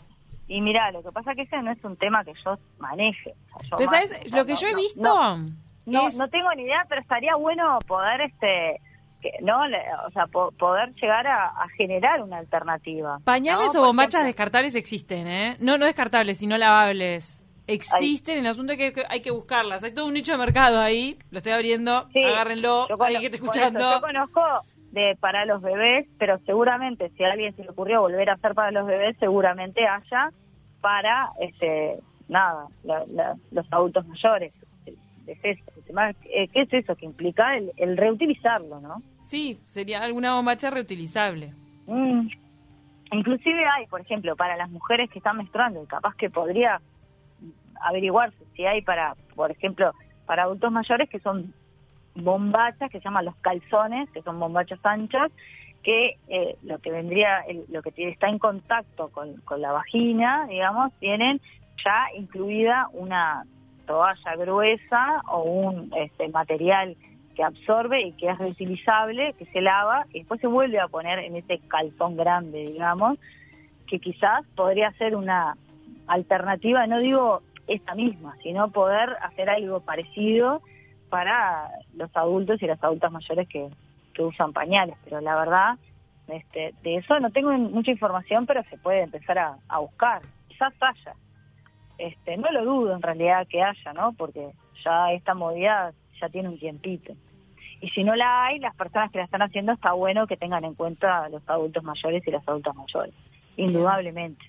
y 0.48 0.60
mira, 0.60 0.92
lo 0.92 1.02
que 1.02 1.10
pasa 1.10 1.34
que 1.34 1.42
ese 1.42 1.60
no 1.60 1.72
es 1.72 1.82
un 1.84 1.96
tema 1.96 2.22
que 2.24 2.32
yo 2.44 2.56
maneje. 2.78 3.34
o 3.52 3.58
sea, 3.58 3.68
yo 3.70 3.76
Pero, 3.78 3.90
más- 3.90 4.08
¿sabes? 4.10 4.32
Lo 4.32 4.46
que 4.46 4.52
no- 4.52 4.58
yo 4.60 4.68
he 4.68 4.74
visto 4.76 5.02
no, 5.02 5.36
No, 5.86 6.06
es... 6.06 6.14
no 6.16 6.28
tengo 6.28 6.52
ni 6.54 6.62
idea, 6.62 6.84
pero 6.88 7.00
estaría 7.00 7.34
bueno 7.34 7.80
poder, 7.88 8.20
este, 8.20 8.80
no, 9.42 9.66
Le- 9.66 9.82
o 10.06 10.10
sea, 10.10 10.26
po- 10.26 10.52
poder 10.52 10.92
llegar 10.94 11.26
a, 11.26 11.46
a 11.46 11.68
generar 11.76 12.22
una 12.22 12.38
alternativa. 12.38 13.18
Pañales 13.24 13.74
¿no? 13.74 13.82
o 13.82 13.86
bombachas 13.86 14.14
ejemplo, 14.20 14.26
descartables 14.26 14.74
existen, 14.76 15.26
¿eh? 15.28 15.56
No, 15.60 15.78
no 15.78 15.86
descartables, 15.86 16.38
sino 16.38 16.56
lavables. 16.58 17.42
Existen, 17.68 18.38
el 18.38 18.46
asunto 18.46 18.74
es 18.74 18.92
que 18.94 19.02
hay 19.08 19.20
que 19.22 19.30
buscarlas. 19.32 19.82
Hay 19.82 19.92
todo 19.92 20.06
un 20.06 20.14
nicho 20.14 20.32
de 20.32 20.38
mercado 20.38 20.78
ahí. 20.80 21.18
Lo 21.30 21.38
estoy 21.38 21.52
abriendo. 21.52 22.08
sí, 22.12 22.22
Agárrenlo. 22.22 22.86
Alguien 23.00 23.20
que 23.22 23.26
esté 23.26 23.38
por 23.38 23.56
eso, 23.56 23.62
escuchando. 23.66 23.90
yo 23.92 24.00
conozco 24.00 24.40
de 24.92 25.16
para 25.20 25.44
los 25.44 25.60
bebés, 25.62 26.06
pero 26.18 26.38
seguramente 26.46 27.10
si 27.16 27.24
a 27.24 27.32
alguien 27.32 27.54
se 27.56 27.62
le 27.64 27.70
ocurrió 27.70 28.00
volver 28.02 28.30
a 28.30 28.34
hacer 28.34 28.54
para 28.54 28.70
los 28.70 28.86
bebés, 28.86 29.16
seguramente 29.18 29.86
haya 29.86 30.30
para, 30.80 31.30
este, 31.40 31.98
nada, 32.28 32.66
la- 32.84 33.04
la- 33.08 33.34
los 33.50 33.66
adultos 33.72 34.06
mayores. 34.06 34.52
Es 35.26 35.38
eso, 35.42 35.64
el 35.76 35.82
tema, 35.82 36.10
eh, 36.10 36.46
¿Qué 36.52 36.60
es 36.62 36.72
eso 36.72 36.94
que 36.94 37.04
implica 37.04 37.56
el, 37.56 37.72
el 37.78 37.96
reutilizarlo, 37.96 38.80
no? 38.80 39.02
Sí, 39.26 39.58
sería 39.66 40.04
alguna 40.04 40.34
bombacha 40.34 40.70
reutilizable. 40.70 41.52
Mm. 41.88 42.28
Inclusive 43.10 43.64
hay, 43.66 43.86
por 43.86 44.00
ejemplo, 44.00 44.36
para 44.36 44.56
las 44.56 44.70
mujeres 44.70 45.10
que 45.10 45.18
están 45.18 45.36
menstruando, 45.38 45.84
capaz 45.86 46.14
que 46.14 46.30
podría 46.30 46.80
averiguarse 47.80 48.36
si 48.54 48.64
hay 48.66 48.82
para, 48.82 49.16
por 49.34 49.50
ejemplo, 49.50 49.92
para 50.26 50.44
adultos 50.44 50.70
mayores 50.70 51.08
que 51.10 51.18
son 51.18 51.52
bombachas 52.14 52.88
que 52.88 52.98
se 52.98 53.04
llaman 53.04 53.24
los 53.24 53.34
calzones, 53.38 54.08
que 54.10 54.22
son 54.22 54.38
bombachas 54.38 54.78
anchas, 54.84 55.32
que 55.82 56.18
eh, 56.28 56.56
lo 56.62 56.78
que 56.78 56.92
vendría, 56.92 57.40
el- 57.40 57.64
lo 57.68 57.82
que 57.82 57.92
está 58.08 58.28
en 58.28 58.38
contacto 58.38 59.08
con, 59.08 59.40
con 59.40 59.60
la 59.60 59.72
vagina, 59.72 60.46
digamos, 60.46 60.92
tienen 61.00 61.40
ya 61.84 62.06
incluida 62.16 62.88
una 62.92 63.44
toalla 63.88 64.36
gruesa 64.36 65.20
o 65.32 65.42
un 65.42 65.92
este, 65.96 66.28
material 66.28 66.96
que 67.36 67.44
absorbe 67.44 68.00
y 68.00 68.12
que 68.12 68.30
es 68.30 68.38
reutilizable, 68.38 69.34
que 69.34 69.44
se 69.46 69.60
lava 69.60 70.06
y 70.12 70.20
después 70.20 70.40
se 70.40 70.46
vuelve 70.46 70.80
a 70.80 70.88
poner 70.88 71.18
en 71.20 71.36
ese 71.36 71.58
calzón 71.68 72.16
grande, 72.16 72.66
digamos, 72.66 73.18
que 73.86 74.00
quizás 74.00 74.44
podría 74.56 74.90
ser 74.92 75.14
una 75.14 75.56
alternativa, 76.06 76.86
no 76.86 76.98
digo 76.98 77.42
esta 77.68 77.94
misma, 77.94 78.36
sino 78.42 78.70
poder 78.70 79.16
hacer 79.22 79.50
algo 79.50 79.80
parecido 79.80 80.62
para 81.10 81.70
los 81.94 82.10
adultos 82.16 82.60
y 82.62 82.66
las 82.66 82.82
adultas 82.82 83.12
mayores 83.12 83.46
que, 83.48 83.68
que 84.14 84.22
usan 84.22 84.52
pañales, 84.52 84.96
pero 85.04 85.20
la 85.20 85.36
verdad, 85.36 85.78
este, 86.28 86.74
de 86.82 86.96
eso 86.96 87.20
no 87.20 87.30
tengo 87.30 87.52
mucha 87.52 87.90
información, 87.90 88.46
pero 88.46 88.62
se 88.64 88.78
puede 88.78 89.02
empezar 89.02 89.38
a, 89.38 89.78
buscar, 89.78 90.22
quizás 90.48 90.72
haya. 90.80 91.14
Este, 91.98 92.36
no 92.36 92.50
lo 92.50 92.64
dudo 92.64 92.94
en 92.94 93.02
realidad 93.02 93.46
que 93.48 93.62
haya, 93.62 93.92
¿no? 93.92 94.12
Porque 94.12 94.50
ya 94.84 95.12
esta 95.12 95.34
movida 95.34 95.92
ya 96.20 96.28
tiene 96.28 96.48
un 96.48 96.58
tiempito. 96.58 97.14
Y 97.80 97.90
si 97.90 98.04
no 98.04 98.16
la 98.16 98.46
hay, 98.46 98.58
las 98.58 98.74
personas 98.74 99.10
que 99.12 99.18
la 99.18 99.24
están 99.24 99.42
haciendo 99.42 99.72
está 99.72 99.92
bueno 99.92 100.26
que 100.26 100.36
tengan 100.36 100.64
en 100.64 100.74
cuenta 100.74 101.28
los 101.28 101.42
adultos 101.48 101.84
mayores 101.84 102.26
y 102.26 102.30
las 102.30 102.46
adultas 102.48 102.74
mayores, 102.74 103.14
indudablemente. 103.56 104.44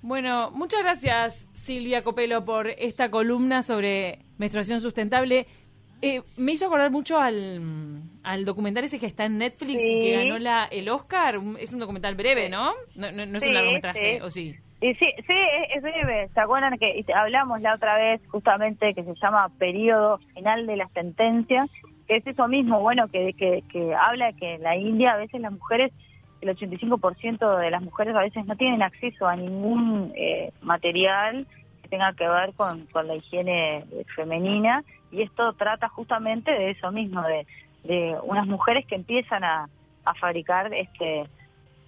Bueno, 0.00 0.50
muchas 0.50 0.82
gracias 0.82 1.48
Silvia 1.52 2.02
Copelo 2.02 2.44
por 2.44 2.66
esta 2.68 3.10
columna 3.10 3.62
sobre 3.62 4.18
menstruación 4.36 4.80
sustentable. 4.80 5.46
Eh, 6.04 6.22
me 6.36 6.52
hizo 6.52 6.66
acordar 6.66 6.90
mucho 6.90 7.18
al, 7.20 8.02
al, 8.24 8.44
documental 8.44 8.82
ese 8.82 8.98
que 8.98 9.06
está 9.06 9.24
en 9.24 9.38
Netflix 9.38 9.80
y 9.80 10.00
que 10.00 10.16
ganó 10.16 10.40
la, 10.40 10.64
el 10.64 10.88
Oscar. 10.88 11.38
Es 11.60 11.72
un 11.72 11.78
documental 11.78 12.16
breve, 12.16 12.48
¿no? 12.48 12.72
No, 12.96 13.06
es 13.06 13.44
un 13.44 13.54
largometraje, 13.54 14.20
¿o 14.20 14.28
sí? 14.28 14.56
sí, 14.80 14.94
sí, 14.98 15.34
es 15.72 15.82
breve. 15.82 16.28
¿Se 16.34 16.40
acuerdan 16.40 16.76
que 16.78 17.04
hablamos 17.14 17.60
la 17.60 17.74
otra 17.74 17.96
vez 17.96 18.20
justamente 18.26 18.94
que 18.94 19.04
se 19.04 19.14
llama 19.22 19.48
Periodo 19.60 20.18
Final 20.34 20.66
de 20.66 20.76
la 20.76 20.88
Sentencia? 20.88 21.68
Que 22.06 22.16
es 22.16 22.26
eso 22.26 22.48
mismo, 22.48 22.80
bueno, 22.80 23.08
que, 23.08 23.32
que, 23.34 23.94
habla 23.94 24.32
que 24.32 24.54
en 24.54 24.62
la 24.62 24.76
India 24.76 25.12
a 25.12 25.16
veces 25.16 25.40
las 25.40 25.52
mujeres 25.52 25.92
el 26.40 26.48
85% 26.48 27.58
de 27.58 27.70
las 27.70 27.82
mujeres 27.82 28.16
a 28.16 28.20
veces 28.20 28.44
no 28.46 28.56
tienen 28.56 28.82
acceso 28.82 29.28
a 29.28 29.36
ningún 29.36 30.12
eh, 30.16 30.52
material 30.60 31.46
que 31.82 31.88
tenga 31.88 32.12
que 32.14 32.28
ver 32.28 32.52
con, 32.54 32.86
con, 32.86 33.06
la 33.06 33.14
higiene 33.14 33.84
femenina 34.16 34.82
y 35.12 35.22
esto 35.22 35.52
trata 35.52 35.88
justamente 35.88 36.50
de 36.50 36.70
eso 36.70 36.90
mismo, 36.90 37.22
de, 37.22 37.46
de 37.84 38.16
unas 38.24 38.48
mujeres 38.48 38.84
que 38.86 38.96
empiezan 38.96 39.44
a, 39.44 39.68
a 40.04 40.14
fabricar 40.14 40.72
este 40.74 41.28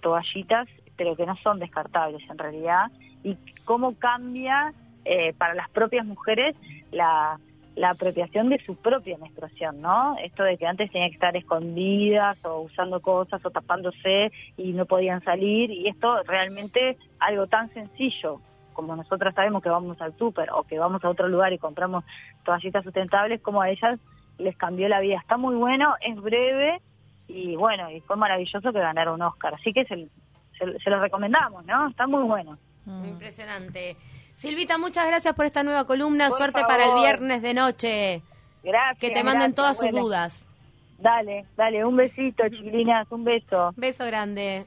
toallitas 0.01 0.67
pero 0.97 1.15
que 1.15 1.25
no 1.25 1.35
son 1.37 1.59
descartables 1.59 2.21
en 2.29 2.37
realidad 2.37 2.91
y 3.23 3.37
cómo 3.65 3.95
cambia 3.95 4.73
eh, 5.03 5.33
para 5.37 5.53
las 5.53 5.69
propias 5.69 6.05
mujeres 6.05 6.55
la 6.91 7.39
la 7.75 7.91
apropiación 7.91 8.49
de 8.49 8.63
su 8.65 8.75
propia 8.75 9.17
menstruación, 9.17 9.81
¿no? 9.81 10.17
Esto 10.17 10.43
de 10.43 10.57
que 10.57 10.65
antes 10.65 10.91
tenían 10.91 11.09
que 11.09 11.15
estar 11.15 11.35
escondidas 11.35 12.37
o 12.45 12.61
usando 12.61 13.01
cosas 13.01 13.45
o 13.45 13.51
tapándose 13.51 14.31
y 14.57 14.71
no 14.73 14.85
podían 14.85 15.21
salir 15.23 15.69
y 15.71 15.87
esto 15.87 16.23
realmente 16.23 16.97
algo 17.19 17.47
tan 17.47 17.73
sencillo 17.73 18.39
como 18.75 18.95
nosotras 18.95 19.33
sabemos 19.33 19.63
que 19.63 19.69
vamos 19.69 19.99
al 20.01 20.15
súper 20.17 20.51
o 20.51 20.63
que 20.63 20.77
vamos 20.77 21.03
a 21.03 21.09
otro 21.09 21.27
lugar 21.27 21.51
y 21.53 21.57
compramos 21.57 22.03
toallitas 22.43 22.83
sustentables, 22.83 23.41
como 23.41 23.61
a 23.61 23.69
ellas 23.69 23.99
les 24.37 24.55
cambió 24.57 24.87
la 24.87 24.99
vida. 24.99 25.17
Está 25.17 25.37
muy 25.37 25.55
bueno, 25.55 25.95
es 26.01 26.15
breve 26.21 26.81
y 27.27 27.55
bueno, 27.55 27.89
y 27.89 28.01
fue 28.01 28.17
maravilloso 28.17 28.71
que 28.71 28.79
ganara 28.79 29.13
un 29.13 29.21
Oscar. 29.21 29.55
Así 29.55 29.73
que 29.73 29.85
se, 29.85 30.07
se, 30.59 30.89
lo 30.89 30.99
recomendamos, 30.99 31.65
¿no? 31.65 31.87
Está 31.87 32.05
muy 32.05 32.23
bueno. 32.23 32.59
Mm. 32.85 33.05
Impresionante. 33.05 33.95
Silvita, 34.37 34.77
muchas 34.77 35.07
gracias 35.07 35.33
por 35.33 35.45
esta 35.45 35.63
nueva 35.63 35.85
columna. 35.85 36.29
Suerte 36.31 36.61
para 36.67 36.85
el 36.85 36.93
viernes 36.95 37.41
de 37.41 37.53
noche. 37.53 38.21
Gracias. 38.63 38.99
Que 38.99 39.11
te 39.11 39.23
manden 39.23 39.53
todas 39.53 39.77
sus 39.77 39.91
dudas. 39.91 40.45
Dale, 40.97 41.45
dale, 41.57 41.85
un 41.85 41.95
besito, 41.95 42.47
chiquilinas, 42.49 43.07
un 43.11 43.23
beso. 43.23 43.73
Beso 43.75 44.05
grande. 44.05 44.65